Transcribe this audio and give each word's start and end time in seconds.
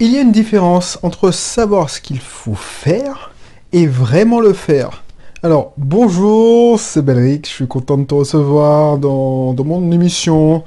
Il 0.00 0.12
y 0.12 0.18
a 0.18 0.20
une 0.20 0.32
différence 0.32 0.98
entre 1.02 1.30
savoir 1.30 1.90
ce 1.90 2.00
qu'il 2.00 2.20
faut 2.20 2.54
faire 2.54 3.32
et 3.72 3.86
vraiment 3.86 4.40
le 4.40 4.52
faire. 4.52 5.02
Alors, 5.42 5.72
bonjour, 5.76 6.78
c'est 6.80 7.02
Belric, 7.02 7.46
je 7.48 7.52
suis 7.52 7.66
content 7.66 7.98
de 7.98 8.04
te 8.04 8.14
recevoir 8.14 8.98
dans, 8.98 9.54
dans 9.54 9.64
mon 9.64 9.90
émission. 9.92 10.64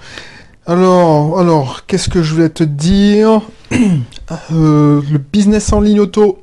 Alors, 0.66 1.40
alors, 1.40 1.86
qu'est-ce 1.86 2.10
que 2.10 2.22
je 2.22 2.34
voulais 2.34 2.50
te 2.50 2.64
dire? 2.64 3.42
Euh, 4.54 5.02
Le 5.12 5.18
business 5.18 5.74
en 5.74 5.82
ligne 5.82 6.00
auto, 6.00 6.38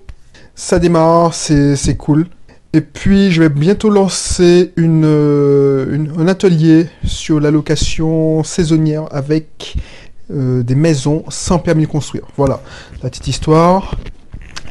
ça 0.55 0.79
démarre, 0.79 1.33
c'est 1.33 1.97
cool. 1.97 2.27
Et 2.75 2.83
puis, 2.83 3.31
je 3.31 3.41
vais 3.41 3.49
bientôt 3.49 3.89
lancer 3.89 4.73
une, 4.77 5.05
euh, 5.07 5.95
une- 5.95 6.13
un 6.21 6.29
atelier 6.29 6.89
sur 7.07 7.41
la 7.41 7.51
location 7.51 8.45
saisonnière 8.45 9.05
avec 9.11 9.77
des 10.31 10.75
maisons 10.75 11.25
sans 11.29 11.59
permis 11.59 11.85
de 11.85 11.89
construire. 11.89 12.25
Voilà, 12.37 12.61
la 13.03 13.11
petite 13.11 13.29
histoire. 13.29 13.95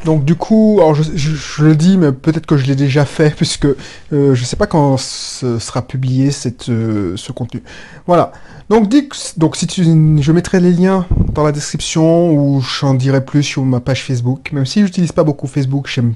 Donc 0.05 0.25
du 0.25 0.35
coup, 0.35 0.77
alors 0.79 0.95
je, 0.95 1.63
le 1.63 1.75
dis, 1.75 1.97
mais 1.97 2.11
peut-être 2.11 2.45
que 2.45 2.57
je 2.57 2.65
l'ai 2.65 2.75
déjà 2.75 3.05
fait, 3.05 3.29
puisque 3.35 3.65
euh, 3.65 4.35
je 4.35 4.43
sais 4.43 4.55
pas 4.55 4.67
quand 4.67 4.97
ce 4.97 5.59
sera 5.59 5.81
publié 5.81 6.31
cette, 6.31 6.69
euh, 6.69 7.13
ce 7.15 7.31
contenu. 7.31 7.61
Voilà. 8.05 8.31
Donc, 8.69 8.89
dis, 8.89 9.07
donc 9.37 9.55
si 9.55 9.65
tu, 9.65 9.83
je 9.85 10.31
mettrai 10.33 10.59
les 10.59 10.73
liens 10.73 11.05
dans 11.33 11.43
la 11.43 11.53
description 11.53 12.31
ou 12.33 12.61
j'en 12.61 12.95
dirai 12.95 13.23
plus 13.23 13.41
sur 13.41 13.63
ma 13.63 13.79
page 13.79 14.03
Facebook. 14.03 14.51
Même 14.51 14.65
si 14.65 14.81
j'utilise 14.81 15.13
pas 15.13 15.23
beaucoup 15.23 15.47
Facebook, 15.47 15.87
j'aime, 15.87 16.15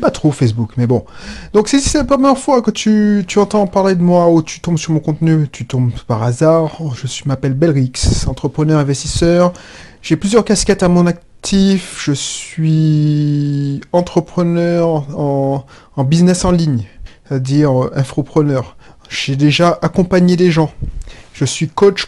pas 0.00 0.10
trop 0.10 0.32
Facebook, 0.32 0.72
mais 0.76 0.88
bon. 0.88 1.04
Donc 1.52 1.68
si 1.68 1.80
c'est 1.80 1.98
la 1.98 2.04
première 2.04 2.36
fois 2.36 2.62
que 2.62 2.72
tu, 2.72 3.24
tu 3.28 3.38
entends 3.38 3.68
parler 3.68 3.94
de 3.94 4.02
moi 4.02 4.28
ou 4.28 4.42
tu 4.42 4.58
tombes 4.58 4.78
sur 4.78 4.92
mon 4.92 4.98
contenu, 4.98 5.48
tu 5.52 5.66
tombes 5.66 5.92
par 6.08 6.24
hasard. 6.24 6.80
Je 7.04 7.22
m'appelle 7.26 7.54
Belrix, 7.54 8.26
entrepreneur 8.26 8.80
investisseur. 8.80 9.52
J'ai 10.02 10.16
plusieurs 10.16 10.44
casquettes 10.44 10.82
à 10.82 10.88
mon 10.88 11.06
Je 11.46 12.12
suis 12.12 13.80
entrepreneur 13.92 15.04
en, 15.18 15.64
business 16.04 16.46
en 16.46 16.50
ligne, 16.50 16.86
c'est-à-dire 17.28 17.84
euh, 17.84 17.92
infopreneur. 17.94 18.76
J'ai 19.10 19.36
déjà 19.36 19.78
accompagné 19.82 20.36
des 20.36 20.50
gens. 20.50 20.72
Je 21.34 21.44
suis 21.44 21.68
coach 21.68 22.06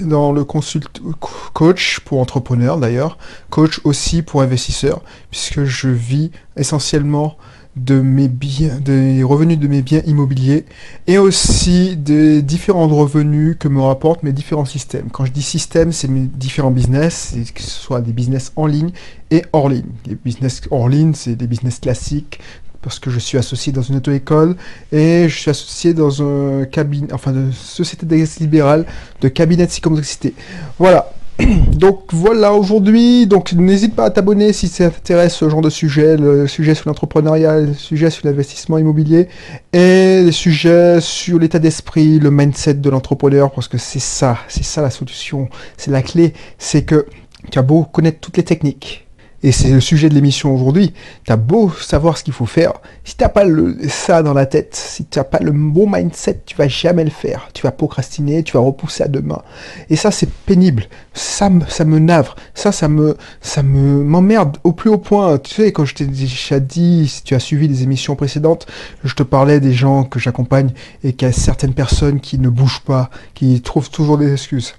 dans 0.00 0.32
le 0.32 0.44
coach 0.44 2.00
pour 2.00 2.20
entrepreneurs 2.20 2.78
d'ailleurs, 2.78 3.16
coach 3.48 3.80
aussi 3.84 4.22
pour 4.22 4.42
investisseurs, 4.42 5.02
puisque 5.30 5.64
je 5.64 5.88
vis 5.88 6.32
essentiellement 6.56 7.36
de 7.76 8.00
mes 8.00 8.28
biens, 8.28 8.78
des 8.80 9.22
revenus 9.22 9.58
de 9.58 9.66
mes 9.66 9.82
biens 9.82 10.02
immobiliers 10.06 10.64
et 11.06 11.18
aussi 11.18 11.96
des 11.96 12.42
différents 12.42 12.86
revenus 12.86 13.56
que 13.58 13.68
me 13.68 13.80
rapportent 13.80 14.22
mes 14.22 14.32
différents 14.32 14.64
systèmes. 14.64 15.08
Quand 15.10 15.24
je 15.24 15.32
dis 15.32 15.42
système, 15.42 15.90
c'est 15.92 16.08
mes 16.08 16.26
différents 16.26 16.70
business, 16.70 17.34
que 17.54 17.62
ce 17.62 17.70
soit 17.70 18.00
des 18.00 18.12
business 18.12 18.52
en 18.56 18.66
ligne 18.66 18.90
et 19.30 19.42
hors 19.52 19.68
ligne. 19.68 19.86
Les 20.06 20.14
business 20.14 20.62
hors 20.70 20.88
ligne, 20.88 21.14
c'est 21.14 21.34
des 21.34 21.46
business 21.46 21.80
classiques 21.80 22.40
parce 22.80 22.98
que 22.98 23.10
je 23.10 23.18
suis 23.18 23.38
associé 23.38 23.72
dans 23.72 23.82
une 23.82 23.96
auto-école 23.96 24.56
et 24.92 25.26
je 25.28 25.34
suis 25.34 25.50
associé 25.50 25.94
dans 25.94 26.22
un 26.22 26.66
cabinet, 26.66 27.12
enfin, 27.12 27.32
de 27.32 27.50
société 27.50 28.04
d'exercice 28.04 28.40
libéral 28.40 28.84
de 29.20 29.28
cabinet 29.28 29.64
de 29.64 29.70
psychomotricité. 29.70 30.34
Voilà. 30.78 31.10
Donc 31.72 32.12
voilà 32.12 32.52
aujourd'hui, 32.52 33.26
donc 33.26 33.52
n'hésite 33.52 33.96
pas 33.96 34.04
à 34.04 34.10
t'abonner 34.10 34.52
si 34.52 34.68
ça 34.68 34.90
t'intéresse 34.90 35.34
ce 35.34 35.48
genre 35.48 35.60
de 35.60 35.70
sujet, 35.70 36.16
le 36.16 36.46
sujet 36.46 36.74
sur 36.74 36.88
l'entrepreneuriat, 36.88 37.60
le 37.60 37.74
sujet 37.74 38.10
sur 38.10 38.26
l'investissement 38.26 38.78
immobilier 38.78 39.28
et 39.72 40.22
les 40.22 40.32
sujets 40.32 41.00
sur 41.00 41.38
l'état 41.38 41.58
d'esprit, 41.58 42.20
le 42.20 42.30
mindset 42.30 42.74
de 42.74 42.90
l'entrepreneur 42.90 43.50
parce 43.50 43.68
que 43.68 43.78
c'est 43.78 44.00
ça, 44.00 44.38
c'est 44.48 44.64
ça 44.64 44.82
la 44.82 44.90
solution, 44.90 45.48
c'est 45.76 45.90
la 45.90 46.02
clé, 46.02 46.34
c'est 46.58 46.84
que 46.84 47.06
tu 47.50 47.58
as 47.58 47.62
beau 47.62 47.82
connaître 47.82 48.20
toutes 48.20 48.36
les 48.36 48.44
techniques 48.44 49.03
et 49.44 49.52
c'est 49.52 49.68
le 49.68 49.80
sujet 49.80 50.08
de 50.08 50.14
l'émission 50.14 50.54
aujourd'hui. 50.54 50.94
T'as 51.26 51.36
beau 51.36 51.70
savoir 51.70 52.16
ce 52.16 52.24
qu'il 52.24 52.32
faut 52.32 52.46
faire, 52.46 52.72
si 53.04 53.14
t'as 53.14 53.28
pas 53.28 53.44
le, 53.44 53.76
ça 53.90 54.22
dans 54.22 54.32
la 54.32 54.46
tête, 54.46 54.74
si 54.74 55.04
t'as 55.04 55.22
pas 55.22 55.38
le 55.38 55.52
bon 55.52 55.86
mindset, 55.86 56.40
tu 56.46 56.56
vas 56.56 56.66
jamais 56.66 57.04
le 57.04 57.10
faire. 57.10 57.50
Tu 57.52 57.62
vas 57.62 57.70
procrastiner, 57.70 58.42
tu 58.42 58.54
vas 58.54 58.60
repousser 58.60 59.04
à 59.04 59.08
demain. 59.08 59.42
Et 59.90 59.96
ça, 59.96 60.10
c'est 60.10 60.30
pénible. 60.30 60.84
Ça, 61.12 61.50
ça 61.68 61.84
me 61.84 61.98
navre. 61.98 62.36
Ça, 62.54 62.72
ça 62.72 62.88
me, 62.88 63.18
ça 63.42 63.62
me 63.62 64.02
m'emmerde 64.02 64.56
au 64.64 64.72
plus 64.72 64.88
haut 64.88 64.96
point. 64.96 65.36
Tu 65.36 65.54
sais, 65.54 65.72
quand 65.72 65.84
je 65.84 65.94
t'ai 65.94 66.06
déjà 66.06 66.58
dit, 66.58 67.06
si 67.06 67.22
tu 67.22 67.34
as 67.34 67.38
suivi 67.38 67.68
les 67.68 67.82
émissions 67.82 68.16
précédentes, 68.16 68.66
je 69.04 69.14
te 69.14 69.22
parlais 69.22 69.60
des 69.60 69.74
gens 69.74 70.04
que 70.04 70.18
j'accompagne 70.18 70.70
et 71.04 71.12
qu'il 71.12 71.28
y 71.28 71.30
a 71.30 71.34
certaines 71.34 71.74
personnes 71.74 72.20
qui 72.20 72.38
ne 72.38 72.48
bougent 72.48 72.80
pas, 72.80 73.10
qui 73.34 73.60
trouvent 73.60 73.90
toujours 73.90 74.16
des 74.16 74.32
excuses. 74.32 74.74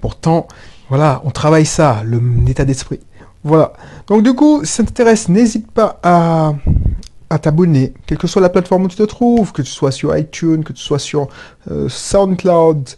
Pourtant, 0.00 0.48
voilà, 0.88 1.20
on 1.26 1.30
travaille 1.30 1.66
ça, 1.66 2.02
l'état 2.46 2.64
d'esprit. 2.64 3.00
Voilà. 3.44 3.72
Donc 4.06 4.22
du 4.22 4.34
coup, 4.34 4.64
si 4.64 4.72
ça 4.72 4.84
t'intéresse, 4.84 5.28
n'hésite 5.28 5.70
pas 5.70 6.00
à, 6.02 6.54
t'abonner, 7.40 7.92
quelle 8.06 8.18
que 8.18 8.26
soit 8.26 8.42
la 8.42 8.48
plateforme 8.48 8.84
où 8.84 8.88
tu 8.88 8.96
te 8.96 9.02
trouves, 9.02 9.52
que 9.52 9.62
tu 9.62 9.70
sois 9.70 9.92
sur 9.92 10.16
iTunes, 10.16 10.64
que 10.64 10.72
tu 10.72 10.82
sois 10.82 10.98
sur 10.98 11.28
euh, 11.70 11.88
SoundCloud, 11.88 12.88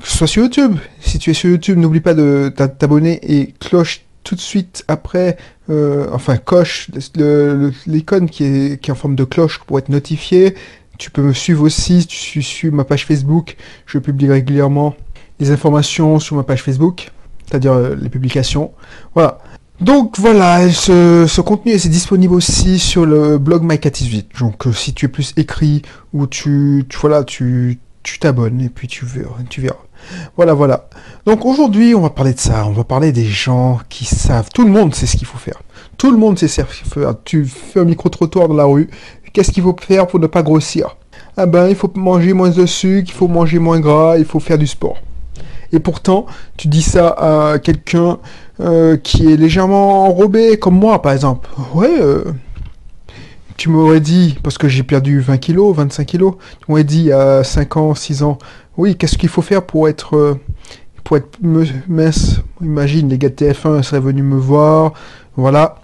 que 0.00 0.04
tu 0.04 0.10
sois 0.10 0.26
sur 0.26 0.42
YouTube. 0.44 0.76
Si 1.00 1.18
tu 1.18 1.30
es 1.30 1.34
sur 1.34 1.50
YouTube, 1.50 1.78
n'oublie 1.78 2.00
pas 2.00 2.14
de 2.14 2.52
t'a- 2.54 2.68
t'abonner 2.68 3.20
et 3.22 3.52
cloche 3.60 4.02
tout 4.22 4.34
de 4.34 4.40
suite 4.40 4.84
après, 4.88 5.36
euh, 5.70 6.06
enfin 6.12 6.36
coche 6.36 6.90
l'icône 7.86 8.28
qui 8.28 8.44
est, 8.44 8.90
en 8.90 8.94
forme 8.94 9.16
de 9.16 9.24
cloche 9.24 9.58
pour 9.66 9.78
être 9.78 9.88
notifié. 9.88 10.54
Tu 10.98 11.10
peux 11.10 11.22
me 11.22 11.32
suivre 11.32 11.62
aussi, 11.64 12.02
si 12.02 12.06
tu 12.06 12.16
suis 12.16 12.42
sur 12.42 12.72
ma 12.72 12.84
page 12.84 13.06
Facebook, 13.06 13.56
je 13.86 13.98
publie 13.98 14.28
régulièrement 14.30 14.94
les 15.40 15.50
informations 15.50 16.18
sur 16.20 16.36
ma 16.36 16.42
page 16.42 16.62
Facebook, 16.62 17.10
c'est-à-dire 17.46 17.72
euh, 17.72 17.96
les 18.00 18.10
publications. 18.10 18.72
Voilà. 19.14 19.38
Donc 19.80 20.18
voilà, 20.18 20.70
ce, 20.70 21.40
contenu 21.40 21.72
est 21.72 21.88
disponible 21.88 22.34
aussi 22.34 22.78
sur 22.78 23.06
le 23.06 23.38
blog 23.38 23.64
MyCat18. 23.64 24.38
Donc 24.38 24.66
euh, 24.66 24.72
si 24.72 24.92
tu 24.92 25.06
es 25.06 25.08
plus 25.08 25.32
écrit 25.38 25.82
ou 26.12 26.26
tu, 26.26 26.84
tu 26.88 26.98
voilà, 26.98 27.24
tu 27.24 27.78
tu 28.02 28.18
t'abonnes 28.18 28.60
et 28.60 28.68
puis 28.68 28.88
tu 28.88 29.04
verras, 29.04 29.36
tu 29.48 29.60
verras. 29.60 29.76
Voilà, 30.36 30.54
voilà. 30.54 30.88
Donc 31.26 31.44
aujourd'hui, 31.44 31.94
on 31.94 32.00
va 32.00 32.10
parler 32.10 32.32
de 32.32 32.38
ça. 32.38 32.66
On 32.66 32.72
va 32.72 32.84
parler 32.84 33.12
des 33.12 33.24
gens 33.24 33.80
qui 33.88 34.04
savent. 34.04 34.48
Tout 34.52 34.64
le 34.64 34.70
monde 34.70 34.94
sait 34.94 35.06
ce 35.06 35.16
qu'il 35.16 35.26
faut 35.26 35.38
faire. 35.38 35.62
Tout 35.98 36.10
le 36.10 36.16
monde 36.16 36.38
sait 36.38 36.48
ce 36.48 36.62
qu'il 36.62 36.86
faut 36.86 37.00
faire. 37.00 37.14
Tu 37.24 37.44
fais 37.44 37.80
un 37.80 37.84
micro-trottoir 37.84 38.48
dans 38.48 38.54
la 38.54 38.64
rue. 38.64 38.88
Qu'est-ce 39.32 39.50
qu'il 39.50 39.62
faut 39.62 39.76
faire 39.80 40.06
pour 40.06 40.18
ne 40.18 40.26
pas 40.26 40.42
grossir? 40.42 40.96
Ah 41.36 41.46
ben, 41.46 41.68
il 41.68 41.76
faut 41.76 41.90
manger 41.94 42.32
moins 42.32 42.50
de 42.50 42.66
sucre, 42.66 43.10
il 43.10 43.14
faut 43.14 43.28
manger 43.28 43.58
moins 43.58 43.80
gras, 43.80 44.18
il 44.18 44.24
faut 44.24 44.40
faire 44.40 44.58
du 44.58 44.66
sport. 44.66 44.96
Et 45.72 45.78
pourtant, 45.78 46.26
tu 46.56 46.68
dis 46.68 46.82
ça 46.82 47.08
à 47.10 47.58
quelqu'un 47.58 48.18
euh, 48.60 48.96
qui 48.98 49.32
est 49.32 49.36
légèrement 49.36 50.06
enrobé, 50.06 50.58
comme 50.58 50.78
moi 50.78 51.00
par 51.00 51.12
exemple. 51.12 51.48
Ouais, 51.74 51.98
euh, 51.98 52.24
tu 53.56 53.70
m'aurais 53.70 54.00
dit, 54.00 54.38
parce 54.42 54.58
que 54.58 54.68
j'ai 54.68 54.82
perdu 54.82 55.20
20 55.20 55.38
kilos, 55.38 55.74
25 55.76 56.04
kilos, 56.04 56.34
tu 56.60 56.66
m'aurais 56.68 56.84
dit 56.84 57.10
à 57.10 57.42
5 57.42 57.76
ans, 57.78 57.94
6 57.94 58.22
ans, 58.22 58.38
oui, 58.76 58.96
qu'est-ce 58.96 59.16
qu'il 59.16 59.30
faut 59.30 59.40
faire 59.40 59.64
pour 59.64 59.88
être, 59.88 60.16
euh, 60.16 60.40
pour 61.04 61.16
être 61.16 61.38
mince? 61.88 62.40
Imagine, 62.60 63.08
les 63.08 63.16
gars 63.16 63.30
de 63.30 63.34
TF1 63.34 63.82
seraient 63.82 64.00
venus 64.00 64.24
me 64.24 64.36
voir, 64.36 64.92
voilà. 65.36 65.76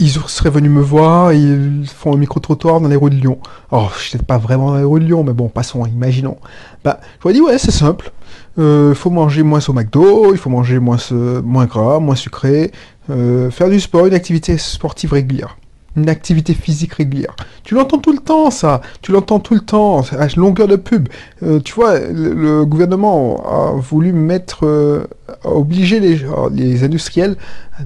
Ils, 0.00 0.10
seraient 0.10 0.50
venus 0.50 0.70
me 0.70 0.82
voir, 0.82 1.32
ils 1.32 1.86
font 1.86 2.12
un 2.12 2.18
micro-trottoir 2.18 2.80
dans 2.82 2.88
les 2.88 2.96
rues 2.96 3.10
de 3.10 3.16
Lyon. 3.16 3.38
Je 3.72 4.08
suis 4.08 4.18
pas 4.18 4.36
vraiment 4.38 4.72
dans 4.72 4.76
les 4.76 4.84
rues 4.84 5.00
de 5.00 5.06
Lyon, 5.06 5.24
mais 5.24 5.32
bon, 5.32 5.48
passons, 5.48 5.86
imaginons. 5.86 6.36
Bah, 6.84 7.00
je 7.18 7.24
leur 7.24 7.30
ai 7.30 7.34
dit, 7.34 7.40
ouais, 7.40 7.58
c'est 7.58 7.70
simple. 7.70 8.12
Il 8.58 8.94
faut 8.94 9.10
manger 9.10 9.42
moins 9.44 9.60
au 9.68 9.72
McDo, 9.72 10.32
il 10.32 10.38
faut 10.38 10.50
manger 10.50 10.78
moins, 10.80 10.98
ce- 10.98 11.40
moins 11.40 11.66
gras, 11.66 12.00
moins 12.00 12.16
sucré, 12.16 12.72
euh, 13.08 13.50
faire 13.50 13.68
du 13.70 13.78
sport, 13.80 14.06
une 14.06 14.14
activité 14.14 14.58
sportive 14.58 15.12
régulière. 15.12 15.56
Une 15.96 16.08
activité 16.08 16.54
physique 16.54 16.94
régulière. 16.94 17.34
Tu 17.64 17.74
l'entends 17.74 17.98
tout 17.98 18.12
le 18.12 18.18
temps, 18.18 18.50
ça. 18.50 18.82
Tu 19.02 19.10
l'entends 19.10 19.40
tout 19.40 19.54
le 19.54 19.60
temps, 19.60 20.02
à 20.16 20.26
longueur 20.36 20.68
de 20.68 20.76
pub. 20.76 21.08
Euh, 21.42 21.58
tu 21.60 21.72
vois, 21.74 21.98
le, 21.98 22.64
gouvernement 22.64 23.42
a 23.48 23.72
voulu 23.72 24.12
mettre, 24.12 24.64
euh, 24.66 25.04
a 25.44 25.48
obligé 25.50 25.98
les, 25.98 26.20
les 26.52 26.84
industriels 26.84 27.36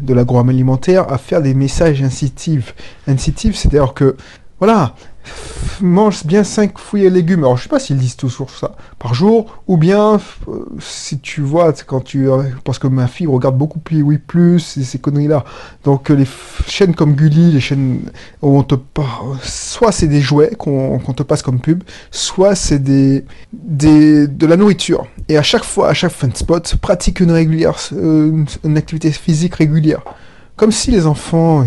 de 0.00 0.12
l'agroalimentaire 0.14 1.10
à 1.10 1.16
faire 1.16 1.40
des 1.42 1.54
messages 1.54 2.02
incitifs. 2.02 2.74
Incitifs, 3.06 3.56
c'est-à-dire 3.56 3.94
que, 3.94 4.16
voilà, 4.62 4.94
mange 5.80 6.24
bien 6.24 6.44
5 6.44 6.78
fruits 6.78 7.04
et 7.04 7.10
légumes. 7.10 7.40
Alors, 7.40 7.56
je 7.56 7.64
sais 7.64 7.68
pas 7.68 7.80
s'ils 7.80 7.96
disent 7.96 8.14
toujours 8.14 8.48
ça 8.48 8.76
par 9.00 9.12
jour, 9.12 9.58
ou 9.66 9.76
bien, 9.76 10.20
euh, 10.46 10.64
si 10.78 11.18
tu 11.18 11.40
vois, 11.40 11.72
quand 11.84 11.98
tu... 11.98 12.30
euh, 12.30 12.44
parce 12.62 12.78
que 12.78 12.86
ma 12.86 13.08
fille 13.08 13.26
regarde 13.26 13.58
beaucoup 13.58 13.80
plus 13.80 14.02
Oui 14.02 14.18
Plus 14.18 14.76
et 14.76 14.84
ces 14.84 15.00
conneries-là. 15.00 15.44
Donc, 15.82 16.12
euh, 16.12 16.14
les 16.14 16.28
chaînes 16.68 16.94
comme 16.94 17.14
Gulli, 17.14 17.50
les 17.50 17.58
chaînes 17.58 18.02
où 18.40 18.56
on 18.56 18.62
te... 18.62 18.76
Soit 19.42 19.90
c'est 19.90 20.06
des 20.06 20.20
jouets 20.20 20.52
qu'on 20.56 21.00
te 21.00 21.24
passe 21.24 21.42
comme 21.42 21.58
pub, 21.58 21.82
soit 22.12 22.54
c'est 22.54 22.78
des, 22.78 23.24
des... 23.52 24.28
de 24.28 24.46
la 24.46 24.56
nourriture. 24.56 25.08
Et 25.28 25.36
à 25.38 25.42
chaque 25.42 25.64
fois, 25.64 25.88
à 25.88 25.92
chaque 25.92 26.12
de 26.24 26.36
spot, 26.36 26.76
pratique 26.76 27.18
une 27.18 27.32
régulière, 27.32 27.76
une, 27.90 28.46
activité 28.76 29.10
physique 29.10 29.56
régulière. 29.56 30.02
Comme 30.54 30.70
si 30.70 30.92
les 30.92 31.08
enfants, 31.08 31.66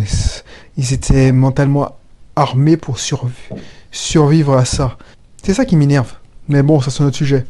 ils 0.78 0.94
étaient 0.94 1.34
mentalement 1.34 1.98
armés 2.36 2.78
pour 2.78 2.98
surv- 2.98 3.30
survivre 3.92 4.56
à 4.58 4.66
ça. 4.66 4.98
C'est 5.44 5.54
ça 5.54 5.66
qui 5.66 5.76
m'énerve. 5.76 6.14
Mais 6.50 6.64
bon, 6.64 6.82
ça 6.82 6.92
c'est 6.92 7.04
un 7.04 7.08
autre 7.08 7.16
sujet. 7.18 7.46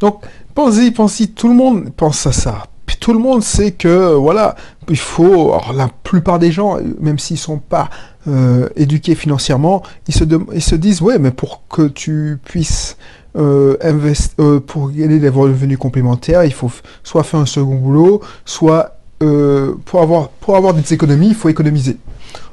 Donc, 0.00 0.22
pensez, 0.54 0.90
pensez, 0.90 1.28
tout 1.28 1.48
le 1.48 1.54
monde 1.54 1.90
pense 1.96 2.26
à 2.26 2.32
ça. 2.32 2.64
Tout 3.00 3.12
le 3.14 3.18
monde 3.18 3.42
sait 3.42 3.72
que, 3.72 4.14
voilà, 4.14 4.54
il 4.88 4.98
faut, 4.98 5.52
alors, 5.52 5.72
la 5.72 5.88
plupart 6.04 6.38
des 6.38 6.52
gens, 6.52 6.78
même 7.00 7.18
s'ils 7.18 7.38
sont 7.38 7.58
pas 7.58 7.90
euh, 8.28 8.68
éduqués 8.76 9.16
financièrement, 9.16 9.82
ils 10.06 10.14
se, 10.14 10.74
disent, 10.76 11.02
ouais, 11.02 11.18
mais 11.18 11.32
pour 11.32 11.62
que 11.68 11.88
tu 11.88 12.38
puisses 12.44 12.96
euh, 13.36 13.76
invest- 13.80 14.34
euh, 14.38 14.60
pour 14.60 14.90
gagner 14.90 15.18
des 15.18 15.28
revenus 15.30 15.78
complémentaires, 15.78 16.44
il 16.44 16.52
faut 16.52 16.70
soit 17.02 17.24
faire 17.24 17.40
un 17.40 17.46
second 17.46 17.74
boulot, 17.74 18.20
soit 18.44 18.98
euh, 19.22 19.74
pour 19.84 20.02
avoir 20.02 20.28
pour 20.28 20.56
avoir 20.56 20.74
des 20.74 20.92
économies, 20.92 21.28
il 21.28 21.34
faut 21.34 21.48
économiser. 21.48 21.96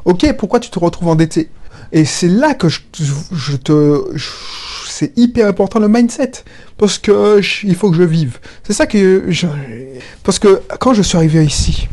Ok, 0.06 0.32
pourquoi 0.38 0.60
tu 0.60 0.70
te 0.70 0.80
retrouves 0.80 1.10
endetté? 1.10 1.50
Et 1.92 2.06
c'est 2.06 2.28
là 2.28 2.54
que 2.54 2.68
je, 2.70 3.56
te 3.56 4.04
c'est 4.88 5.18
hyper 5.18 5.48
important 5.48 5.80
le 5.80 5.88
mindset 5.88 6.32
parce 6.78 7.00
que 7.00 7.42
il 7.64 7.76
faut 7.76 7.90
que 7.90 7.98
je 7.98 8.04
vive. 8.04 8.40
C'est 8.64 8.74
ça 8.74 8.86
que 8.86 9.26
je, 9.30 9.48
parce 10.24 10.38
que 10.38 10.62
quand 10.80 10.94
je 10.94 11.02
suis 11.02 11.18
arrivé 11.18 11.44
ici, 11.44 11.90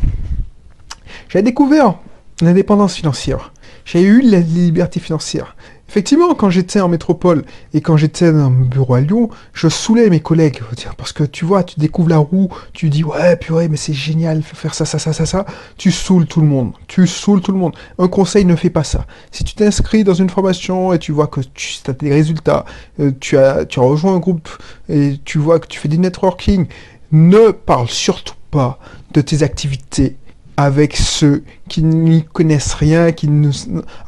j'ai 1.29 1.41
découvert 1.41 1.95
l'indépendance 2.41 2.95
financière. 2.95 3.51
J'ai 3.85 4.03
eu 4.03 4.21
la 4.21 4.39
liberté 4.39 4.99
financière. 4.99 5.55
Effectivement, 5.89 6.33
quand 6.35 6.49
j'étais 6.49 6.81
en 6.81 6.89
métropole 6.89 7.45
et 7.73 7.79
quand 7.79 7.95
j'étais 7.95 8.31
dans 8.31 8.49
mon 8.49 8.65
bureau 8.65 8.95
à 8.95 9.01
Lyon, 9.01 9.29
je 9.53 9.69
saoulais 9.69 10.09
mes 10.09 10.19
collègues. 10.19 10.61
Parce 10.97 11.13
que 11.13 11.23
tu 11.23 11.45
vois, 11.45 11.63
tu 11.63 11.79
découvres 11.79 12.09
la 12.09 12.17
roue, 12.17 12.49
tu 12.73 12.89
dis 12.89 13.03
ouais, 13.03 13.37
purée, 13.37 13.69
mais 13.69 13.77
c'est 13.77 13.93
génial, 13.93 14.43
faut 14.43 14.55
faire 14.55 14.73
ça, 14.73 14.85
ça, 14.85 14.99
ça, 14.99 15.13
ça, 15.13 15.25
ça. 15.25 15.45
Tu 15.77 15.91
saoules 15.91 16.25
tout 16.25 16.41
le 16.41 16.47
monde. 16.47 16.73
Tu 16.87 17.07
saoules 17.07 17.41
tout 17.41 17.53
le 17.53 17.57
monde. 17.57 17.73
Un 17.99 18.07
conseil, 18.09 18.43
ne 18.43 18.55
fais 18.55 18.69
pas 18.69 18.83
ça. 18.83 19.05
Si 19.31 19.43
tu 19.43 19.55
t'inscris 19.55 20.03
dans 20.03 20.13
une 20.13 20.29
formation 20.29 20.93
et 20.93 20.99
tu 20.99 21.13
vois 21.13 21.27
que 21.27 21.41
tu 21.53 21.77
as 21.87 21.93
des 21.93 22.11
résultats, 22.11 22.65
euh, 22.99 23.11
tu, 23.19 23.37
as, 23.37 23.65
tu 23.65 23.79
as 23.79 23.83
rejoint 23.83 24.15
un 24.15 24.19
groupe 24.19 24.49
et 24.89 25.19
tu 25.23 25.37
vois 25.37 25.59
que 25.59 25.67
tu 25.67 25.79
fais 25.79 25.87
du 25.87 25.99
networking, 25.99 26.67
ne 27.13 27.51
parle 27.51 27.87
surtout 27.87 28.35
pas 28.51 28.79
de 29.13 29.21
tes 29.21 29.41
activités 29.43 30.17
avec 30.57 30.97
ceux 30.97 31.43
qui 31.69 31.83
n'y 31.83 32.23
connaissent 32.25 32.73
rien, 32.73 33.11
qui 33.11 33.29
ne... 33.29 33.51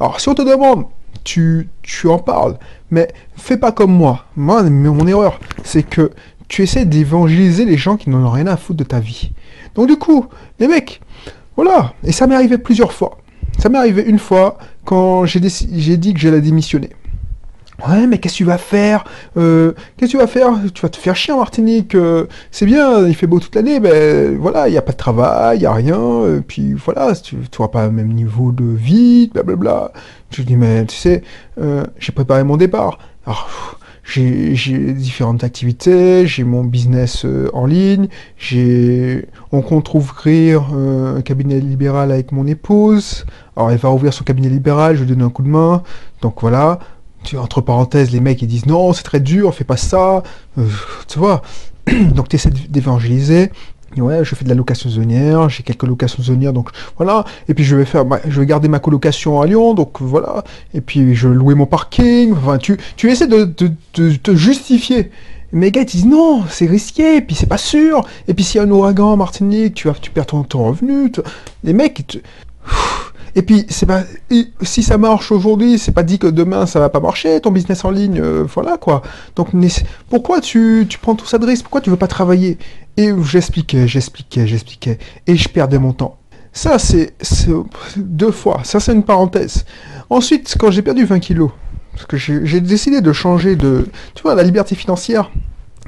Alors, 0.00 0.20
si 0.20 0.28
on 0.28 0.34
te 0.34 0.42
demande, 0.42 0.84
tu, 1.24 1.68
en 2.04 2.18
parles, 2.18 2.58
mais 2.90 3.08
fais 3.36 3.56
pas 3.56 3.72
comme 3.72 3.92
moi. 3.92 4.26
Moi, 4.36 4.62
mon 4.62 5.06
erreur, 5.06 5.40
c'est 5.64 5.82
que 5.82 6.10
tu 6.48 6.62
essaies 6.62 6.84
d'évangéliser 6.84 7.64
les 7.64 7.76
gens 7.76 7.96
qui 7.96 8.10
n'en 8.10 8.24
ont 8.26 8.30
rien 8.30 8.46
à 8.46 8.56
foutre 8.56 8.78
de 8.78 8.84
ta 8.84 9.00
vie. 9.00 9.30
Donc, 9.74 9.88
du 9.88 9.96
coup, 9.96 10.26
les 10.58 10.66
mecs, 10.66 11.00
voilà. 11.56 11.94
Et 12.04 12.12
ça 12.12 12.26
m'est 12.26 12.34
arrivé 12.34 12.58
plusieurs 12.58 12.92
fois. 12.92 13.18
Ça 13.58 13.68
m'est 13.68 13.78
arrivé 13.78 14.02
une 14.02 14.18
fois 14.18 14.58
quand 14.84 15.26
j'ai 15.26 15.40
dit 15.40 16.14
que 16.14 16.20
j'allais 16.20 16.40
démissionner. 16.40 16.90
Ouais, 17.88 18.06
mais 18.06 18.18
qu'est-ce 18.18 18.34
que 18.34 18.38
tu 18.38 18.44
vas 18.44 18.58
faire 18.58 19.04
Euh, 19.36 19.72
Qu'est-ce 19.96 20.12
que 20.12 20.16
tu 20.18 20.22
vas 20.22 20.26
faire? 20.26 20.50
Tu 20.74 20.82
vas 20.82 20.88
te 20.88 20.96
faire 20.96 21.16
chier 21.16 21.32
en 21.32 21.38
Martinique. 21.38 21.94
euh, 21.94 22.26
c'est 22.50 22.66
bien, 22.66 23.06
il 23.06 23.14
fait 23.14 23.26
beau 23.26 23.40
toute 23.40 23.54
l'année, 23.54 23.80
mais 23.80 24.28
voilà, 24.34 24.68
il 24.68 24.72
n'y 24.72 24.78
a 24.78 24.82
pas 24.82 24.92
de 24.92 24.96
travail, 24.98 25.58
il 25.58 25.60
n'y 25.60 25.66
a 25.66 25.72
rien. 25.72 26.26
Et 26.36 26.40
puis 26.40 26.74
voilà, 26.74 27.14
tu 27.14 27.36
n'auras 27.36 27.70
pas 27.70 27.86
le 27.86 27.92
même 27.92 28.12
niveau 28.12 28.52
de 28.52 28.64
vie, 28.64 29.30
blablabla. 29.32 29.92
Je 30.30 30.42
dis, 30.42 30.56
mais 30.56 30.84
tu 30.86 30.94
sais, 30.96 31.22
euh, 31.60 31.84
j'ai 31.98 32.12
préparé 32.12 32.44
mon 32.44 32.56
départ. 32.56 32.98
Alors, 33.26 33.78
j'ai 34.04 34.92
différentes 34.94 35.44
activités, 35.44 36.26
j'ai 36.26 36.42
mon 36.44 36.64
business 36.64 37.24
euh, 37.24 37.48
en 37.52 37.64
ligne, 37.66 38.08
j'ai 38.36 39.26
on 39.52 39.62
compte 39.62 39.94
ouvrir 39.94 40.70
euh, 40.74 41.18
un 41.18 41.20
cabinet 41.22 41.60
libéral 41.60 42.10
avec 42.10 42.32
mon 42.32 42.46
épouse. 42.46 43.24
Alors 43.56 43.70
elle 43.70 43.78
va 43.78 43.90
ouvrir 43.90 44.12
son 44.12 44.24
cabinet 44.24 44.48
libéral, 44.48 44.96
je 44.96 45.02
lui 45.04 45.10
donne 45.10 45.22
un 45.22 45.28
coup 45.30 45.42
de 45.42 45.48
main. 45.48 45.82
Donc 46.22 46.40
voilà, 46.40 46.80
tu, 47.24 47.36
entre 47.36 47.60
parenthèses, 47.60 48.10
les 48.10 48.20
mecs 48.20 48.40
ils 48.42 48.48
disent 48.48 48.66
non, 48.66 48.92
c'est 48.92 49.02
très 49.02 49.20
dur, 49.20 49.54
fais 49.54 49.64
pas 49.64 49.76
ça. 49.76 50.22
Euh, 50.58 50.66
tu 51.08 51.18
vois, 51.18 51.42
donc 52.14 52.28
tu 52.28 52.36
essaies 52.36 52.50
d'évangéliser. 52.68 53.50
Ouais, 53.96 54.24
je 54.24 54.36
fais 54.36 54.44
de 54.44 54.48
la 54.48 54.54
location 54.54 54.88
saisonnière, 54.88 55.48
j'ai 55.48 55.64
quelques 55.64 55.82
locations 55.82 56.22
saisonnières, 56.22 56.52
donc 56.52 56.70
voilà. 56.96 57.24
Et 57.48 57.54
puis 57.54 57.64
je 57.64 57.74
vais 57.74 57.84
faire, 57.84 58.04
ma- 58.04 58.20
je 58.28 58.38
vais 58.38 58.46
garder 58.46 58.68
ma 58.68 58.78
colocation 58.78 59.40
à 59.40 59.46
Lyon, 59.48 59.74
donc 59.74 60.00
voilà. 60.00 60.44
Et 60.74 60.80
puis 60.80 61.16
je 61.16 61.26
vais 61.26 61.34
louer 61.34 61.56
mon 61.56 61.66
parking. 61.66 62.32
Enfin, 62.32 62.58
tu, 62.58 62.76
tu 62.96 63.10
essaies 63.10 63.26
de, 63.26 63.44
te 63.92 64.34
justifier. 64.36 65.10
Mais 65.52 65.66
les 65.66 65.72
gars 65.72 65.80
ils 65.80 65.86
disent 65.86 66.06
non, 66.06 66.44
c'est 66.48 66.66
risqué, 66.66 67.16
et 67.16 67.20
puis 67.20 67.34
c'est 67.34 67.46
pas 67.48 67.58
sûr. 67.58 68.06
Et 68.28 68.34
puis 68.34 68.44
s'il 68.44 68.60
y 68.60 68.64
a 68.64 68.66
un 68.66 68.70
ouragan 68.70 69.08
en 69.12 69.16
Martinique, 69.16 69.74
tu 69.74 69.88
vas, 69.88 69.94
tu 70.00 70.12
perds 70.12 70.26
ton, 70.26 70.44
ton 70.44 70.66
revenu. 70.68 71.10
Les 71.64 71.72
mecs, 71.72 71.98
ils 71.98 72.04
te- 72.04 72.18
et 73.34 73.42
puis, 73.42 73.66
c'est 73.68 73.86
pas, 73.86 74.02
si 74.62 74.82
ça 74.82 74.98
marche 74.98 75.30
aujourd'hui, 75.32 75.78
c'est 75.78 75.92
pas 75.92 76.02
dit 76.02 76.18
que 76.18 76.26
demain 76.26 76.66
ça 76.66 76.80
va 76.80 76.88
pas 76.88 77.00
marcher, 77.00 77.40
ton 77.40 77.50
business 77.50 77.84
en 77.84 77.90
ligne, 77.90 78.20
euh, 78.20 78.44
voilà 78.52 78.76
quoi. 78.76 79.02
Donc, 79.36 79.48
pourquoi 80.08 80.40
tu, 80.40 80.86
tu 80.88 80.98
prends 80.98 81.14
tout 81.14 81.26
ça 81.26 81.38
de 81.38 81.46
risque? 81.46 81.62
Pourquoi 81.62 81.80
tu 81.80 81.90
veux 81.90 81.96
pas 81.96 82.08
travailler? 82.08 82.58
Et 82.96 83.10
j'expliquais, 83.24 83.86
j'expliquais, 83.86 84.46
j'expliquais, 84.46 84.98
et 85.26 85.36
je 85.36 85.48
perdais 85.48 85.78
mon 85.78 85.92
temps. 85.92 86.16
Ça, 86.52 86.78
c'est 86.78 87.14
deux 87.96 88.32
fois. 88.32 88.62
Ça, 88.64 88.80
c'est 88.80 88.92
une 88.92 89.04
parenthèse. 89.04 89.64
Ensuite, 90.08 90.56
quand 90.58 90.70
j'ai 90.70 90.82
perdu 90.82 91.04
20 91.04 91.20
kilos, 91.20 91.50
parce 91.92 92.06
que 92.06 92.16
j'ai 92.16 92.60
décidé 92.60 93.00
de 93.00 93.12
changer 93.12 93.56
de. 93.56 93.88
Tu 94.14 94.22
vois, 94.22 94.34
la 94.34 94.42
liberté 94.42 94.74
financière. 94.74 95.30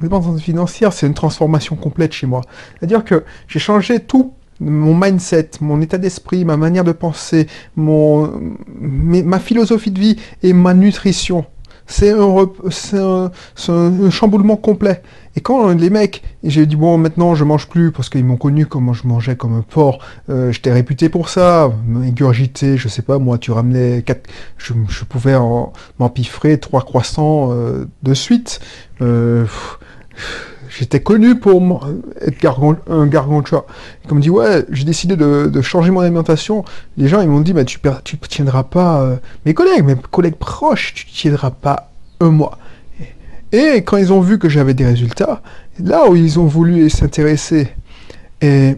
La 0.01 0.09
liberté 0.09 0.41
financière, 0.41 0.93
c'est 0.93 1.07
une 1.07 1.15
transformation 1.15 1.77
complète 1.77 2.13
chez 2.13 2.27
moi. 2.27 2.43
C'est-à-dire 2.79 3.05
que 3.05 3.25
j'ai 3.49 3.59
changé 3.59 4.01
tout 4.01 4.35
mon 4.61 4.95
mindset, 4.95 5.51
mon 5.61 5.81
état 5.81 5.99
d'esprit, 5.99 6.45
ma 6.45 6.57
manière 6.57 6.85
de 6.85 6.93
penser, 6.93 7.47
mon, 7.77 8.31
ma 8.79 9.39
philosophie 9.39 9.91
de 9.91 10.01
vie 10.01 10.17
et 10.43 10.53
ma 10.53 10.75
nutrition. 10.75 11.45
C'est 11.87 12.13
un, 12.13 12.51
un, 12.99 13.31
un 13.69 14.11
chamboulement 14.11 14.57
complet. 14.57 15.03
Et 15.35 15.41
quand 15.41 15.69
les 15.71 15.91
mecs, 15.91 16.23
j'ai 16.45 16.67
dit 16.67 16.77
bon 16.77 16.99
maintenant 16.99 17.35
je 17.35 17.45
mange 17.45 17.69
plus 17.69 17.91
parce 17.91 18.09
qu'ils 18.09 18.25
m'ont 18.25 18.37
connu 18.37 18.67
comment 18.67 18.93
je 18.93 19.07
mangeais 19.07 19.35
comme 19.35 19.55
un 19.55 19.63
porc, 19.63 19.99
euh, 20.29 20.53
j'étais 20.53 20.73
réputé 20.73 21.09
pour 21.09 21.29
ça, 21.29 21.73
ingurgité, 21.97 22.77
je 22.77 22.89
sais 22.89 23.03
pas 23.03 23.19
moi, 23.19 23.39
tu 23.39 23.51
ramenais 23.51 24.03
quatre, 24.03 24.29
je, 24.59 24.75
pouvais 25.09 25.37
m'empiffrer 25.99 26.59
trois 26.59 26.83
croissants 26.83 27.51
euh, 27.53 27.87
de 28.03 28.15
suite. 28.15 28.61
Euh, 29.01 29.47
J'étais 30.79 31.01
connu 31.01 31.39
pour 31.39 31.87
être 32.21 32.63
un 32.89 33.07
gargantua. 33.07 33.67
Et 34.05 34.09
Comme 34.09 34.21
dit, 34.21 34.31
ouais, 34.31 34.65
j'ai 34.71 34.85
décidé 34.85 35.17
de, 35.17 35.61
changer 35.61 35.91
mon 35.91 36.01
alimentation. 36.01 36.65
Les 36.97 37.09
gens, 37.09 37.21
ils 37.21 37.29
m'ont 37.29 37.41
dit, 37.41 37.53
bah, 37.53 37.65
tu, 37.65 37.79
tu 38.05 38.19
tiendras 38.19 38.63
pas, 38.63 39.03
euh, 39.03 39.17
mes 39.45 39.55
collègues, 39.55 39.85
mes 39.85 39.97
collègues 39.97 40.37
proches, 40.37 40.95
tu 40.95 41.07
tiendras 41.07 41.51
pas 41.51 41.91
un 42.21 42.31
mois. 42.31 42.59
Et, 43.53 43.83
quand 43.85 43.99
ils 43.99 44.13
ont 44.13 44.21
vu 44.21 44.39
que 44.39 44.49
j'avais 44.49 44.73
des 44.73 44.87
résultats, 44.87 45.43
là 45.79 46.09
où 46.09 46.17
ils 46.17 46.41
ont 46.41 46.47
voulu 46.47 46.89
s'intéresser, 46.89 47.69
et 48.41 48.77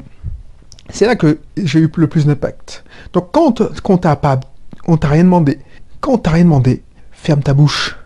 c'est 0.90 1.06
là 1.06 1.14
que 1.14 1.38
j'ai 1.56 1.78
eu 1.78 1.90
le 1.94 2.06
plus 2.08 2.26
d'impact. 2.26 2.84
Donc 3.12 3.30
quand 3.32 3.62
quand 3.82 3.98
pas, 3.98 4.40
on 4.88 4.96
t'a 4.96 5.08
rien 5.08 5.24
demandé, 5.24 5.60
quand 6.00 6.18
t'a 6.18 6.30
rien 6.30 6.44
demandé, 6.44 6.82
ferme 7.12 7.42
ta 7.42 7.54
bouche. 7.54 7.96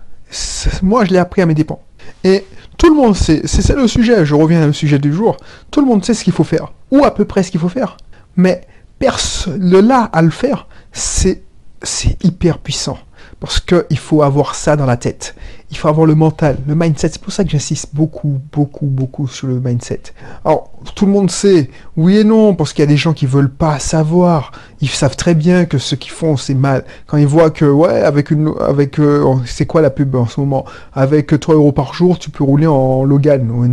Moi, 0.83 1.07
je 1.07 1.11
l'ai 1.11 1.19
appris 1.19 1.41
à 1.41 1.47
mes 1.47 1.55
dépens. 1.55 1.81
Et 2.23 2.45
tout 2.79 2.89
le 2.89 2.95
monde 2.95 3.17
sait, 3.17 3.43
c'est 3.45 3.61
ça 3.61 3.75
le 3.75 3.87
sujet, 3.89 4.25
je 4.25 4.35
reviens 4.35 4.69
au 4.69 4.73
sujet 4.73 4.99
du 4.99 5.13
jour, 5.13 5.37
tout 5.71 5.81
le 5.81 5.87
monde 5.87 6.05
sait 6.05 6.15
ce 6.15 6.25
qu'il 6.25 6.33
faut 6.33 6.45
faire, 6.45 6.73
ou 6.91 7.05
à 7.05 7.13
peu 7.13 7.25
près 7.25 7.43
ce 7.43 7.51
qu'il 7.51 7.61
faut 7.61 7.69
faire. 7.69 7.97
Mais 8.37 8.63
personne, 8.99 9.59
le 9.61 9.81
là 9.81 10.05
à 10.13 10.23
le 10.23 10.31
faire, 10.31 10.69
c'est 10.93 11.43
c'est 11.83 12.23
hyper 12.25 12.59
puissant. 12.59 12.99
Parce 13.41 13.61
qu'il 13.61 13.99
faut 13.99 14.23
avoir 14.23 14.57
ça 14.57 14.75
dans 14.75 14.87
la 14.87 14.97
tête. 14.97 15.37
Il 15.71 15.77
faut 15.77 15.87
avoir 15.89 16.07
le 16.07 16.15
mental, 16.17 16.57
le 16.67 16.75
mindset. 16.75 17.11
C'est 17.13 17.21
pour 17.21 17.33
ça 17.33 17.45
que 17.45 17.51
j'insiste 17.51 17.91
beaucoup, 17.93 18.41
beaucoup, 18.53 18.87
beaucoup 18.87 19.29
sur 19.29 19.47
le 19.47 19.61
mindset. 19.61 20.01
Alors, 20.45 20.71
tout 20.97 21.07
le 21.07 21.13
monde 21.13 21.31
sait, 21.31 21.71
oui 21.97 22.17
et 22.19 22.25
non, 22.25 22.55
parce 22.55 22.73
qu'il 22.73 22.83
y 22.83 22.89
a 22.89 22.91
des 22.91 22.97
gens 22.97 23.13
qui 23.13 23.27
veulent 23.27 23.51
pas 23.51 23.79
savoir. 23.79 24.51
Ils 24.81 24.89
savent 24.89 25.15
très 25.15 25.35
bien 25.35 25.67
que 25.67 25.79
ce 25.79 25.95
qu'ils 25.95 26.11
font, 26.11 26.37
c'est 26.37 26.55
mal. 26.55 26.85
Quand 27.07 27.17
ils 27.19 27.27
voient 27.29 27.51
que, 27.51 27.65
ouais, 27.67 28.03
avec 28.03 28.31
une, 28.33 28.53
avec, 28.61 28.99
euh, 28.99 29.23
c'est 29.45 29.67
quoi 29.67 29.83
la 29.83 29.91
pub 29.91 30.17
en 30.17 30.27
ce 30.27 30.41
moment? 30.41 30.65
Avec 30.95 31.39
3 31.39 31.55
euros 31.55 31.73
par 31.73 31.95
jour, 31.95 32.19
tu 32.19 32.31
peux 32.31 32.43
rouler 32.43 32.67
en 32.67 33.05
Logan 33.05 33.49
ou 33.51 33.65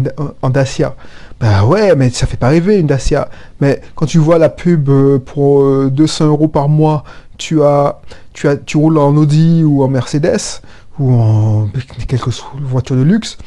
en- 0.43 0.49
Dacia. 0.51 0.95
Bah 1.39 1.65
ouais, 1.65 1.95
mais 1.95 2.09
ça 2.11 2.27
fait 2.27 2.37
pas 2.37 2.47
rêver 2.49 2.77
une 2.79 2.87
Dacia. 2.87 3.29
Mais 3.61 3.81
quand 3.95 4.05
tu 4.05 4.19
vois 4.19 4.37
la 4.37 4.49
pub 4.49 4.89
euh, 4.89 5.17
pour 5.19 5.63
euh, 5.63 5.89
200 5.91 6.27
euros 6.27 6.47
par 6.47 6.69
mois, 6.69 7.03
tu 7.37 7.61
as, 7.63 7.99
tu 8.33 8.47
as, 8.47 8.57
tu 8.57 8.77
roules 8.77 8.97
en 8.97 9.15
Audi 9.15 9.63
ou 9.63 9.83
en 9.83 9.87
Mercedes 9.87 10.61
ou 10.99 11.13
en 11.13 11.69
quelque 12.07 12.29
voiture 12.61 12.95
de 12.95 13.01
luxe. 13.01 13.37